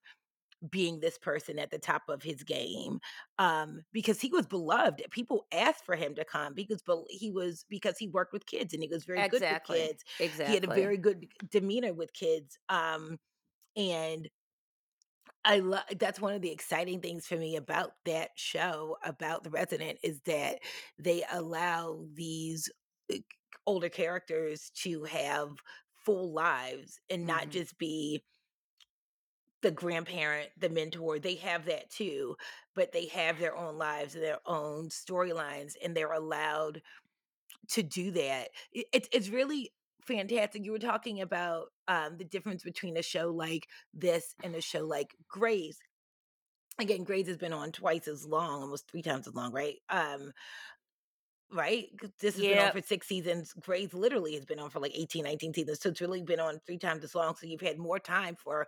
[0.72, 3.00] being this person at the top of his game
[3.40, 7.98] um because he was beloved people asked for him to come because he was because
[7.98, 10.04] he worked with kids and he was very good with kids.
[10.20, 10.26] Exactly.
[10.44, 13.18] he had a very good demeanor with kids um
[13.78, 14.30] and
[15.44, 19.50] I love that's one of the exciting things for me about that show about the
[19.52, 20.60] resident is that
[20.98, 22.70] they allow these
[23.14, 23.18] uh,
[23.68, 25.50] older characters to have
[26.06, 27.52] full lives and not Mhm.
[27.52, 28.24] just be
[29.66, 31.18] the grandparent, the mentor.
[31.18, 32.36] They have that too,
[32.76, 36.84] but they have their own lives and their own storylines and they're allowed
[37.70, 38.50] to do that.
[38.72, 39.72] It, it's it's really
[40.06, 40.64] fantastic.
[40.64, 44.86] You were talking about um, the difference between a show like this and a show
[44.86, 45.80] like Grey's.
[46.78, 49.78] Again, Grey's has been on twice as long, almost three times as long, right?
[49.90, 50.32] Um,
[51.52, 51.88] right?
[52.20, 53.52] This has been on for six seasons.
[53.60, 55.80] Grey's literally has been on for like 18, 19 seasons.
[55.80, 57.34] So it's really been on three times as long.
[57.36, 58.68] So you've had more time for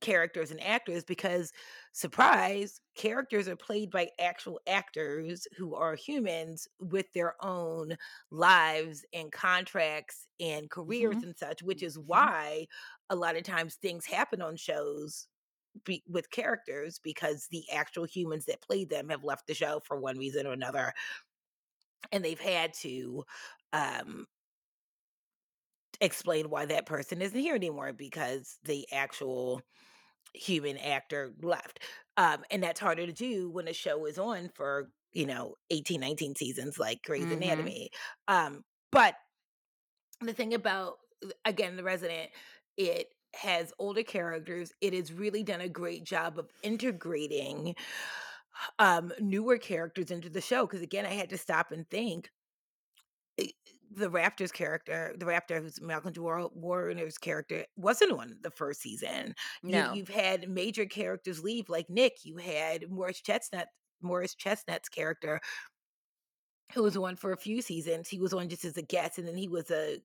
[0.00, 1.52] characters and actors because
[1.92, 7.96] surprise characters are played by actual actors who are humans with their own
[8.30, 11.22] lives and contracts and careers Mhm.
[11.22, 12.32] and such which is Mhm.
[12.38, 12.66] why
[13.10, 15.28] a lot of times things happen on shows
[15.84, 19.98] be, with characters because the actual humans that played them have left the show for
[20.00, 20.92] one reason or another
[22.10, 23.24] and they've had to
[23.72, 24.26] um
[26.02, 29.62] explain why that person isn't here anymore because the actual
[30.34, 31.80] human actor left.
[32.16, 36.00] Um, and that's harder to do when a show is on for, you know, 18,
[36.00, 37.32] 19 seasons like Grey's Mhm.
[37.32, 37.90] Anatomy.
[38.28, 39.16] Um, but
[40.20, 40.98] the thing about,
[41.44, 42.30] again, The Resident,
[42.76, 44.72] it has older characters.
[44.80, 47.74] It has really done a great job of integrating
[48.78, 52.30] um newer characters into the show because again i had to stop and think
[53.94, 59.34] the Raptors character, the Raptor who's Malcolm War- Warner's character, wasn't on the first season.
[59.66, 59.92] You No.
[59.92, 62.24] you've had major characters leave, like Nick.
[62.24, 63.68] You had Morris Chestnut,
[64.00, 65.40] Morris Chestnut's character,
[66.74, 68.08] who was on for a few seasons.
[68.08, 70.00] He was on just as a guest, and then he was a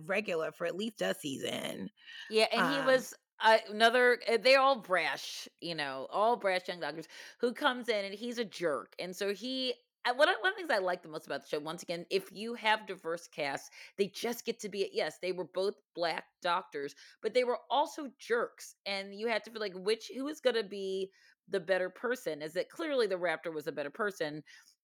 [0.00, 1.90] regular for at least a season.
[2.28, 4.20] Yeah, and he Um, was uh, another.
[4.28, 7.08] uh, They're all brash, you know, all brash young doctors
[7.40, 9.74] who comes in and he's a jerk, and so he.
[10.10, 12.30] Uh, One of, the things I like the most about the show, once again, if
[12.32, 16.94] you have diverse casts, they just get to be yes, they were both black doctors,
[17.22, 20.56] but they were also jerks, and you had to feel like which who is going
[20.56, 21.10] to be
[21.50, 22.42] the better person?
[22.42, 24.42] Is that clearly the Raptor was a better person,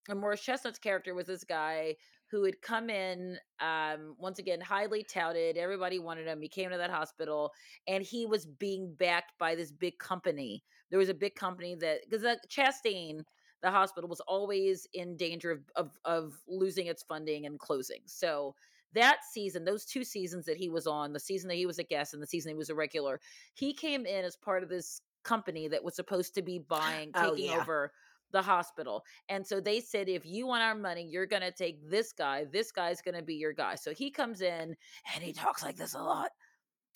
[0.09, 1.95] and Morris Chestnut's character was this guy
[2.31, 5.57] who had come in, um, once again, highly touted.
[5.57, 6.43] Everybody wanted him.
[6.43, 7.53] He came to that hospital
[7.87, 10.65] and he was being backed by this big company.
[10.91, 13.23] There was a big company that, because Chastain,
[13.65, 18.01] the hospital, was always in danger of, of, of losing its funding and closing.
[18.07, 18.55] So
[18.93, 21.85] that season, those two seasons that he was on, the season that he was a
[21.85, 23.21] guest and the season he was a regular,
[23.55, 27.31] he came in as part of this company that was supposed to be buying, Oh,
[27.31, 27.61] taking yeah.
[27.61, 27.93] over
[28.33, 29.05] the hospital.
[29.29, 32.45] And so they said, if you want our money, you're going to take this guy.
[32.45, 33.77] This guy's going to be your guy.
[33.77, 34.77] So he comes in
[35.15, 36.31] and he talks like this a lot.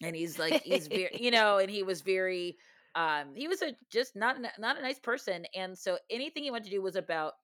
[0.02, 2.56] And he's like, he's very, you know, and he was very,
[2.94, 5.44] um, he was a just not not a nice person.
[5.54, 7.34] And so anything he wanted to do was about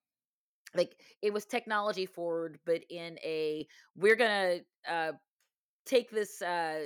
[0.75, 5.13] like it was technology forward, but in a we're gonna uh
[5.85, 6.79] take this uh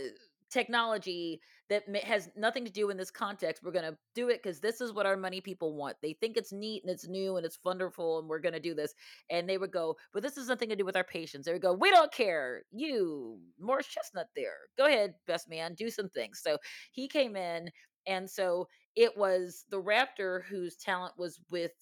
[0.50, 4.60] technology that has nothing to do in this context we're going to do it because
[4.60, 5.96] this is what our money people want.
[6.02, 8.74] They think it's neat and it's new and it's wonderful and we're going to do
[8.74, 8.94] this
[9.30, 11.46] and they would go but this has nothing to do with our patients.
[11.46, 12.64] They would go we don't care.
[12.72, 14.58] You morris chestnut there.
[14.78, 16.42] Go ahead best man do some things.
[16.44, 16.58] So
[16.92, 17.70] he came in
[18.08, 21.74] and so it was the raptor whose talent was with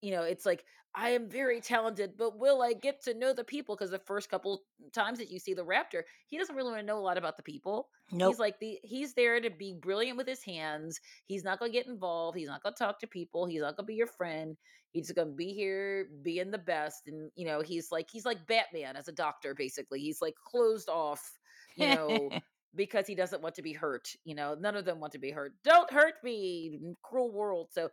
[0.00, 3.44] you know, it's like I am very talented, but will I get to know the
[3.44, 3.76] people?
[3.76, 6.86] Because the first couple times that you see the raptor, he doesn't really want to
[6.86, 7.88] know a lot about the people.
[8.10, 8.30] Nope.
[8.30, 11.00] He's like the he's there to be brilliant with his hands.
[11.26, 12.38] He's not going to get involved.
[12.38, 13.46] He's not going to talk to people.
[13.46, 14.56] He's not going to be your friend.
[14.92, 17.06] He's going to be here being the best.
[17.06, 19.54] And you know, he's like he's like Batman as a doctor.
[19.54, 21.38] Basically, he's like closed off.
[21.76, 22.30] You know.
[22.74, 24.54] Because he doesn't want to be hurt, you know.
[24.54, 25.54] None of them want to be hurt.
[25.64, 27.68] Don't hurt me, cruel world.
[27.72, 27.90] So,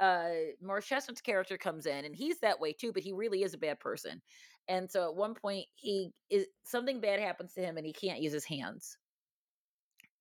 [0.00, 3.54] uh Morris Chestnut's character comes in and he's that way too, but he really is
[3.54, 4.22] a bad person.
[4.68, 8.20] And so at one point he is something bad happens to him and he can't
[8.22, 8.98] use his hands.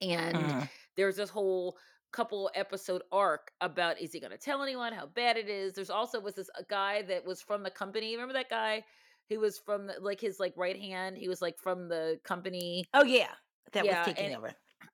[0.01, 0.69] And Mhm.
[0.95, 1.77] there's this whole
[2.11, 5.73] couple episode arc about is he going to tell anyone how bad it is?
[5.73, 8.13] There's also was this a guy that was from the company.
[8.15, 8.83] Remember that guy
[9.29, 11.17] who was from the, like his like right hand?
[11.17, 12.85] He was like from the company.
[12.93, 13.35] Oh yeah,
[13.73, 14.53] that Yeah, was taking and- over.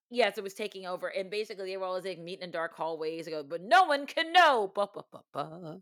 [0.10, 3.28] Yes, it was taking over, and basically they were always like meeting in dark hallways.
[3.28, 4.72] Go, but no one can know.
[4.74, 5.82] Ba, ba, ba, ba.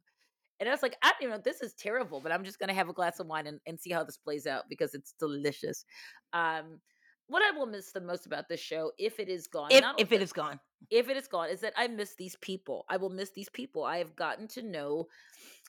[0.59, 1.41] And I was like, I don't even know.
[1.43, 3.91] This is terrible, but I'm just gonna have a glass of wine and, and see
[3.91, 5.85] how this plays out because it's delicious.
[6.33, 6.79] Um,
[7.27, 10.11] what I will miss the most about this show, if it is gone, If if
[10.11, 12.85] it is gone, if it is gone, is that I miss these people.
[12.89, 13.83] I will miss these people.
[13.83, 15.07] I have gotten to know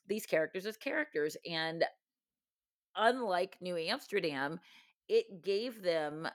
[0.07, 1.37] these characters as characters.
[1.51, 1.85] And
[2.95, 4.61] unlike New Amsterdam,
[5.09, 6.29] it gave them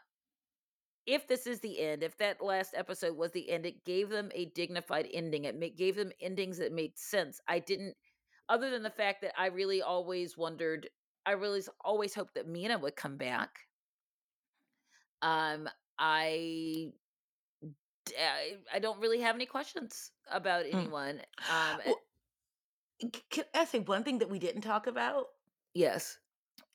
[1.06, 4.32] if this is the end, if that last episode was the end, it gave them
[4.34, 5.46] a dignified ending.
[5.46, 7.40] It ma- gave them endings that made sense.
[7.48, 7.98] I didn't,
[8.50, 10.90] other than the fact that I really always wondered,
[11.26, 13.68] I really always hoped that Mina would come back.
[15.22, 16.94] Um, I,
[18.18, 20.92] I don't really have any questions about Mm.
[20.92, 21.22] anyone.
[21.48, 22.06] Um, eh, Well,
[23.30, 25.28] can I say one thing that we didn't talk about
[25.74, 26.20] yes,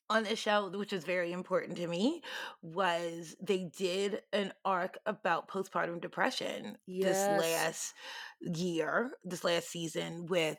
[0.09, 2.21] on this show, which is very important to me,
[2.61, 7.93] was they did an arc about postpartum depression this last
[8.41, 10.57] year, this last season with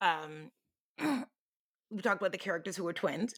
[0.00, 0.50] um
[1.90, 3.34] we talked about the characters who were twins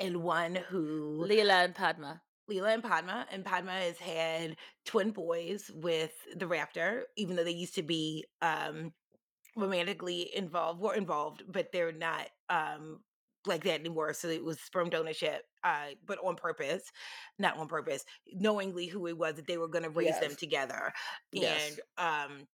[0.00, 2.22] and one who Leela and Padma.
[2.50, 7.50] Leela and Padma, and Padma has had twin boys with the Raptor, even though they
[7.50, 8.92] used to be um
[9.56, 13.00] romantically involved, were involved, but they're not um
[13.46, 14.12] like that anymore.
[14.14, 16.84] So it was sperm donorship, uh, but on purpose,
[17.38, 20.36] not on purpose, knowingly who it was that they were gonna raise them Yes.
[20.38, 20.92] together.
[21.32, 21.78] Yes.
[21.78, 22.48] And um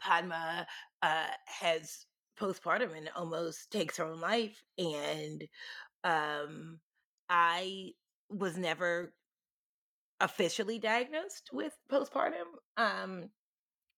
[0.00, 0.66] Padma
[1.02, 2.06] uh has
[2.38, 4.62] postpartum and almost takes her own life.
[4.78, 5.46] And
[6.04, 6.80] um
[7.28, 7.92] I
[8.30, 9.14] was never
[10.20, 12.46] officially diagnosed with postpartum.
[12.76, 13.30] Um,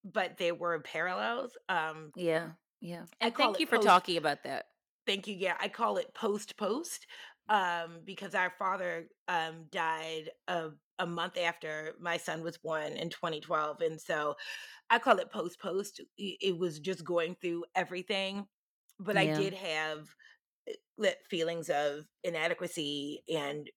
[0.05, 1.57] but there were parallels.
[1.69, 2.53] Um, Yeah.
[2.81, 3.07] Yeah.
[3.21, 4.70] I thank you for post- talking about that.
[5.11, 5.35] Thank you.
[5.37, 7.07] Yeah, I call it post post
[7.49, 10.69] um, because our father um, died a,
[11.01, 13.81] a month after my son was born in 2012.
[13.81, 14.37] And so
[14.89, 16.01] I call it post post.
[16.17, 18.47] It was just going through everything.
[19.01, 20.07] But I did have
[20.97, 23.69] lit feelings of inadequacy and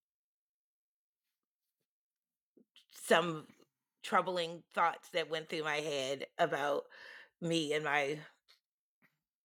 [2.91, 3.47] some
[4.03, 6.83] troubling thoughts that went through my head about
[7.41, 8.19] me and my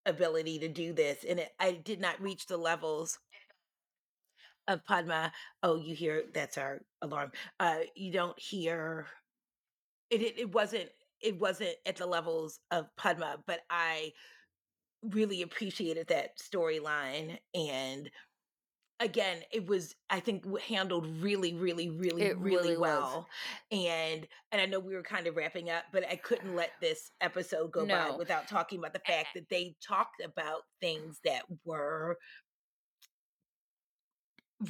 [0.06, 3.18] ability to do this and it, i did not reach the levels
[4.68, 5.32] of padma.
[5.62, 7.32] Oh you hear that's our alarm.
[7.58, 9.06] Uh you don't hear
[10.10, 10.88] it it, it wasn't
[11.20, 14.12] it wasn't at the levels of padma but i
[15.02, 18.10] really appreciated that storyline and
[19.00, 22.80] again it was i think handled really really really really, really was.
[22.80, 23.28] well
[23.70, 27.12] and and i know we were kind of wrapping up but i couldn't let this
[27.20, 32.18] episode go by without talking about the fact that they talked about things that were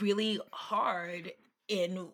[0.00, 1.32] really hard
[1.68, 2.08] in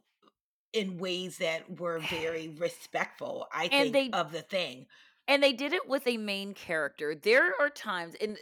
[0.72, 4.86] in ways that were very respectful i And think they- of the thing
[5.26, 7.14] and they did it with a main character.
[7.14, 8.36] There are times, and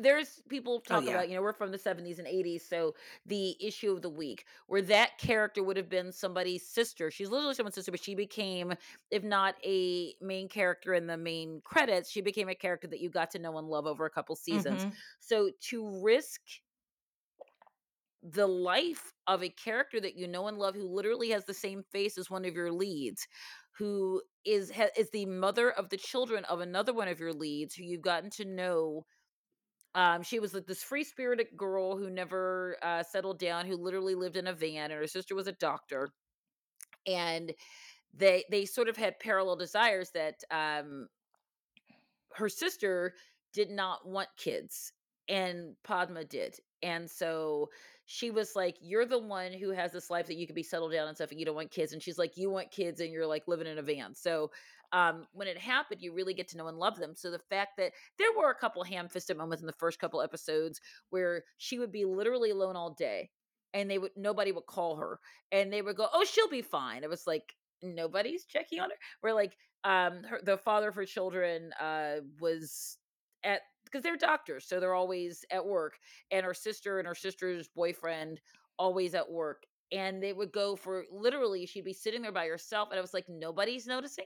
[0.00, 1.08] there's people talk yeah.
[1.08, 2.94] about, you know, we're from the 70s and 80s, so
[3.24, 7.10] the issue of the week where that character would have been somebody's sister.
[7.10, 8.74] She's literally someone's sister, but she became,
[9.10, 13.10] if not a main character in the main credits, she became a character that you
[13.10, 14.86] got to know and love over a couple seasons.
[14.86, 14.96] Mhm.
[15.20, 16.40] So to risk
[18.22, 21.82] the life of a character that you know and love who literally has the same
[21.82, 23.26] face as one of your leads
[23.76, 27.74] who is ha, is the mother of the children of another one of your leads
[27.74, 29.04] who you've gotten to know
[29.96, 34.14] um she was like this free spirited girl who never uh settled down who literally
[34.14, 36.10] lived in a van and her sister was a doctor
[37.06, 37.52] and
[38.14, 41.08] they they sort of had parallel desires that um
[42.34, 43.14] her sister
[43.52, 44.92] did not want kids
[45.28, 46.56] and Padma did.
[46.82, 47.70] And so
[48.04, 50.92] she was like, You're the one who has this life that you could be settled
[50.92, 51.92] down and stuff, and you don't want kids.
[51.92, 54.14] And she's like, You want kids and you're like living in a van.
[54.14, 54.50] So
[54.92, 57.14] um when it happened, you really get to know and love them.
[57.14, 60.22] So the fact that there were a couple ham fisted moments in the first couple
[60.22, 60.80] episodes
[61.10, 63.30] where she would be literally alone all day
[63.74, 65.20] and they would nobody would call her
[65.52, 67.04] and they would go, Oh, she'll be fine.
[67.04, 68.96] It was like nobody's checking on her.
[69.20, 72.98] Where like um her the father of her children uh was
[73.44, 75.98] at because they're doctors so they're always at work
[76.30, 78.40] and her sister and her sister's boyfriend
[78.78, 79.62] always at work
[79.92, 83.14] and they would go for literally she'd be sitting there by herself and i was
[83.14, 84.24] like nobody's noticing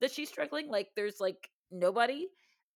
[0.00, 2.28] that she's struggling like there's like nobody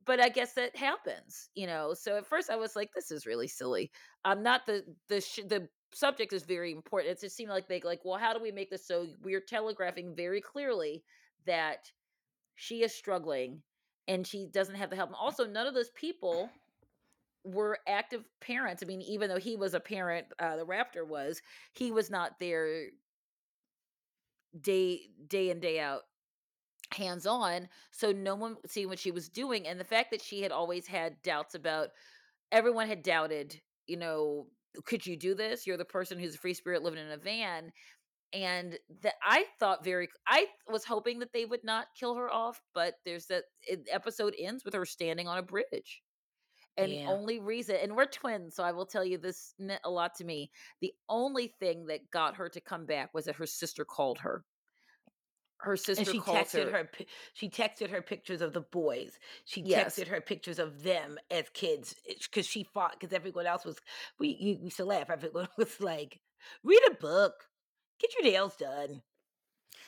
[0.04, 3.26] but i guess that happens you know so at first i was like this is
[3.26, 3.90] really silly
[4.24, 7.80] I'm not the the sh- the subject is very important it just seemed like they
[7.82, 11.02] like well how do we make this so we're telegraphing very clearly
[11.46, 11.90] that
[12.56, 13.62] she is struggling
[14.08, 15.10] and she doesn't have the help.
[15.10, 16.50] And also, none of those people
[17.44, 18.82] were active parents.
[18.82, 21.42] I mean, even though he was a parent, uh, the Raptor was,
[21.74, 22.86] he was not there
[24.60, 26.02] day day in day out
[26.92, 30.22] hands on so no one would see what she was doing and the fact that
[30.22, 31.88] she had always had doubts about
[32.50, 34.46] everyone had doubted you know
[34.84, 37.72] could you do this you're the person who's a free spirit living in a van
[38.32, 42.60] and that I thought very I was hoping that they would not kill her off,
[42.74, 46.02] but there's that eh, it, episode ends with her standing on a bridge.
[46.78, 49.90] And the only reason and we're twins, so I will tell you this meant a
[49.90, 50.50] lot to me.
[50.80, 54.42] The only thing that got her to come back was that her sister called her.
[55.62, 56.90] Her And sister she called texted her her
[57.34, 59.18] she texted her pictures of the boys.
[59.44, 59.64] She Yes.
[59.64, 63.78] texted her pictures of them as kids, because she fought because everyone else was
[64.18, 66.20] we you we used to laugh, everyone was like,
[66.62, 67.48] "Read a book.
[67.98, 69.02] Get your nails done."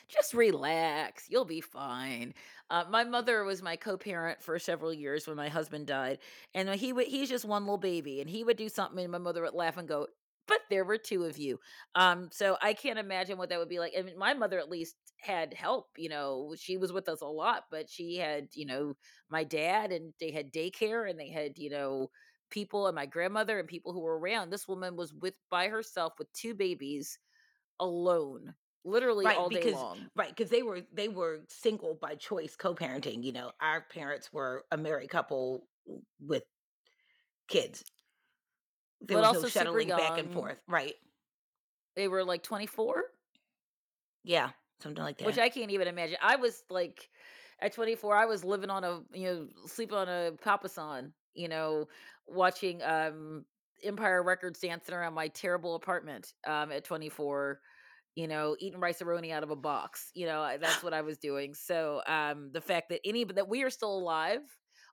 [0.07, 1.29] Just relax.
[1.29, 2.33] You'll be fine.
[2.69, 6.19] Uh, my mother was my co-parent for several years when my husband died,
[6.53, 9.17] and he would he's just one little baby, and he would do something, and my
[9.17, 10.07] mother would laugh and go,
[10.47, 11.59] "But there were two of you."
[11.95, 13.93] Um, so I can't imagine what that would be like.
[13.97, 15.89] I mean, my mother at least had help.
[15.97, 18.95] You know, she was with us a lot, but she had, you know,
[19.29, 22.09] my dad, and they had daycare, and they had, you know,
[22.49, 24.49] people, and my grandmother, and people who were around.
[24.49, 27.19] This woman was with by herself with two babies,
[27.79, 30.09] alone, literally Right, all day because long.
[30.15, 34.65] right, because they were they were single by choice co-parenting, you know, our parents were
[34.71, 35.67] a married couple
[36.19, 36.43] with
[37.47, 37.83] kids.
[39.07, 40.95] There But was no shuttling back and forth, right.
[41.95, 43.05] They were, like, 24?
[44.23, 45.25] Yeah, something like that.
[45.25, 45.37] Which.
[45.37, 46.17] I can't even imagine.
[46.21, 47.09] I was, like
[47.59, 51.87] at 24, I was living on a you know, sleeping on a papasan, you know,
[52.27, 53.45] watching, um,
[53.83, 57.61] Empire Records dancing around my terrible apartment, um, at 24,
[58.15, 61.53] you know, eating Rice-A-Roni out of a box, you know, that's what I was doing.
[61.53, 64.41] So, um, the fact that any but that we are still alive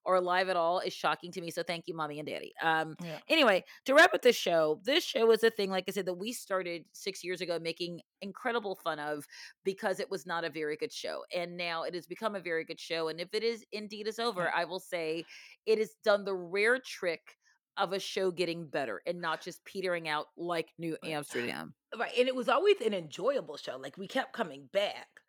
[0.04, 2.52] or alive at all is shocking to me, so thank you, mommy and daddy.
[2.62, 3.22] Um, Yeah.
[3.28, 6.14] anyway, to wrap up this show, this show was a thing, like I said, that
[6.14, 9.26] we started 6 years ago making incredible fun of
[9.64, 12.64] because it was not a very good show, and now it has become a very
[12.64, 15.26] good show, and if it is indeed is over, I will say
[15.66, 17.38] it has done the rare trick
[17.78, 21.74] of a show getting better and not just petering out like New Amsterdam.
[21.96, 25.21] Right, and it was always an enjoyable show, like, we kept coming back,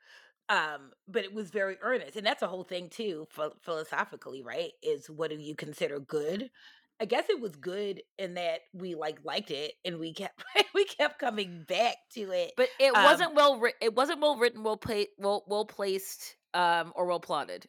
[0.50, 4.72] um, but it was very earnest, and that's a whole thing too, phil philosophically, right,
[4.82, 6.52] is what do you consider good?
[7.00, 10.86] I guess it was good in that we, like, liked it, and we kept we
[10.86, 14.64] kept coming back to it, But it um wasn't well writ it wasn't well written,
[14.64, 17.68] well pla well well placed, um, or well plotted.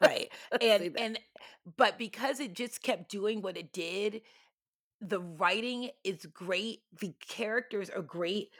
[0.00, 0.28] Right,
[0.60, 1.18] and and
[1.76, 4.22] but because it just kept doing what it did,
[5.00, 8.50] the writing is great, the characters are great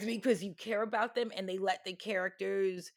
[0.00, 2.92] because you care about them and they let the characters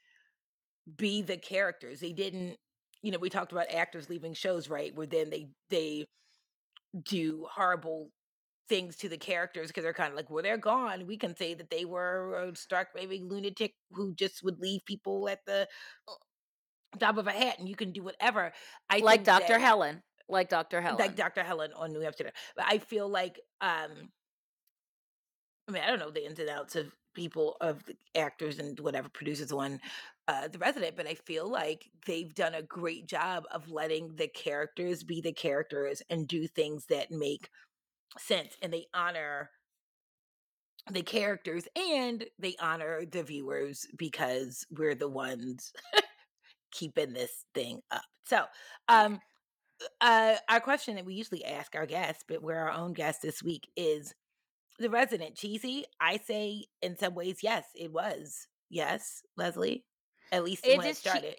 [0.98, 2.00] be the characters.
[2.00, 2.58] They didn't
[3.02, 6.06] you know, we talked about actors leaving shows, right, where then they they
[7.04, 8.12] do horrible
[8.70, 11.70] things to the characters because they're kinda like, "Well, they're gone, we can say that
[11.72, 15.68] they were a stark raving lunatic who just would leave people at the
[16.98, 18.54] drop of a hat, and you can do whatever."
[18.90, 19.58] I Like Dr.
[19.58, 20.82] that Helen, like Dr.
[20.82, 21.44] Helen, like Dr.
[21.44, 24.12] Helen on New Amsterdam, but I feel like, um
[25.68, 28.80] I mean, I don't know the ins and outs of people of the actors and
[28.80, 29.80] whatever producers on,
[30.28, 34.28] uh, The Resident, but I feel like they've done a great job of letting the
[34.28, 37.50] characters be the characters and do things that make
[38.18, 39.52] sense, and they honor
[40.92, 45.74] the characters, and they honor the viewers because we're the ones
[46.72, 48.04] keeping this thing up.
[48.26, 48.46] So,
[48.88, 49.20] um,
[50.02, 53.44] uh, our question that we usually ask our guests, but we're our own guest this
[53.44, 54.14] week, is
[54.80, 55.86] The Resident cheesy?
[56.00, 58.48] I say in some ways, yes, it was.
[58.70, 59.86] Yes, Leslie?
[60.32, 61.36] At least It when it started.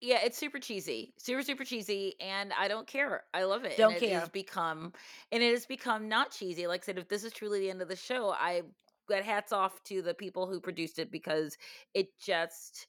[0.00, 1.14] Yeah, it's super cheesy.
[1.18, 3.24] Super, super cheesy, and I don't care.
[3.32, 4.92] I love it, Don't it has become
[5.32, 6.66] and it has become not cheesy.
[6.66, 8.62] Like I said, if this is truly the end of the show, I
[9.08, 11.56] got hats off to the people who produced it because
[11.94, 12.88] it just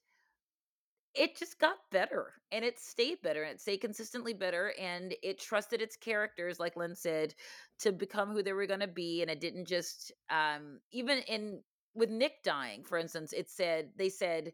[1.15, 5.39] it just got better, and it stayed better, and it stayed consistently better, and it
[5.39, 7.33] trusted its characters, like Lynne said,
[7.79, 11.63] to become who they were gonna be, and it didn't just, um even in
[11.95, 14.53] with Nick dying, for instance, it said they said,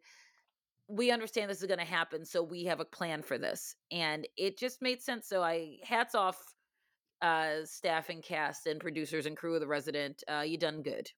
[0.87, 4.57] "We understand this is gonna happen, so we have a plan for this," and it
[4.57, 6.55] just made sense, so I hats off,
[7.21, 11.11] uh, staff and cast and producers and crew of The Resident, uh, you done good.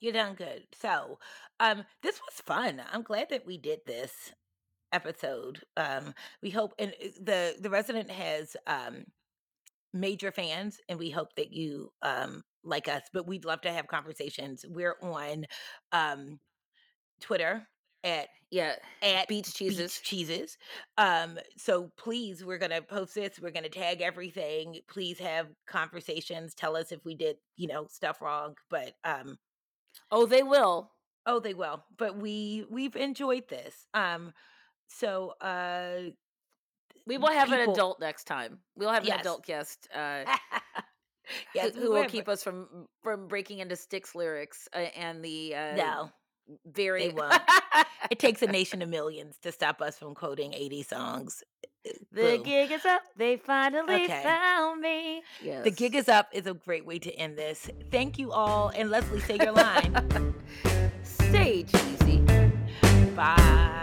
[0.00, 0.66] You done good.
[0.74, 1.20] So,
[1.60, 2.82] um, this was fun.
[2.92, 4.32] I'm glad that we did this
[4.92, 5.62] episode.
[5.76, 9.04] Um, we hope and, uh, the The Resident has, um,
[9.92, 13.86] major fans, and we hope that you, um, like us, but we'd love to have
[13.88, 14.64] conversations.
[14.68, 15.46] We're on,
[15.92, 16.40] um,
[17.20, 17.66] Twitter
[18.04, 19.76] at Yeah, at Beach Cheeses.
[19.78, 20.58] Beach Cheeses.
[20.98, 24.80] Um, so please, we're gonna post this, we're gonna tag everything.
[24.88, 26.54] Please have conversations.
[26.54, 29.38] Tell us if we did, you know, stuff wrong, but, um
[30.10, 30.92] Oh, they will.
[31.26, 33.86] Oh, they will, but we we've enjoyed this.
[33.94, 34.32] Um,
[34.96, 36.10] so, uh
[37.06, 38.58] We will have an adult next time.
[38.76, 40.24] We'll have an adult guest, uh,
[41.26, 45.24] who Yes, we who will keep us from from breaking into Styx lyrics, uh, and
[45.24, 46.10] the, uh, No.
[46.66, 47.40] very well.
[48.10, 51.42] It takes a nation of millions to stop us from quoting 80 songs.
[52.12, 52.44] The Boo.
[52.44, 53.02] gig is up.
[53.16, 54.22] They finally Okay.
[54.22, 55.22] found me.
[55.42, 55.64] Yes.
[55.64, 57.68] The gig is up is a great way to end this.
[57.90, 58.70] Thank you all.
[58.74, 59.94] And Leslie, say your line.
[61.02, 62.18] Stay cheesy.
[63.16, 63.78] Bye.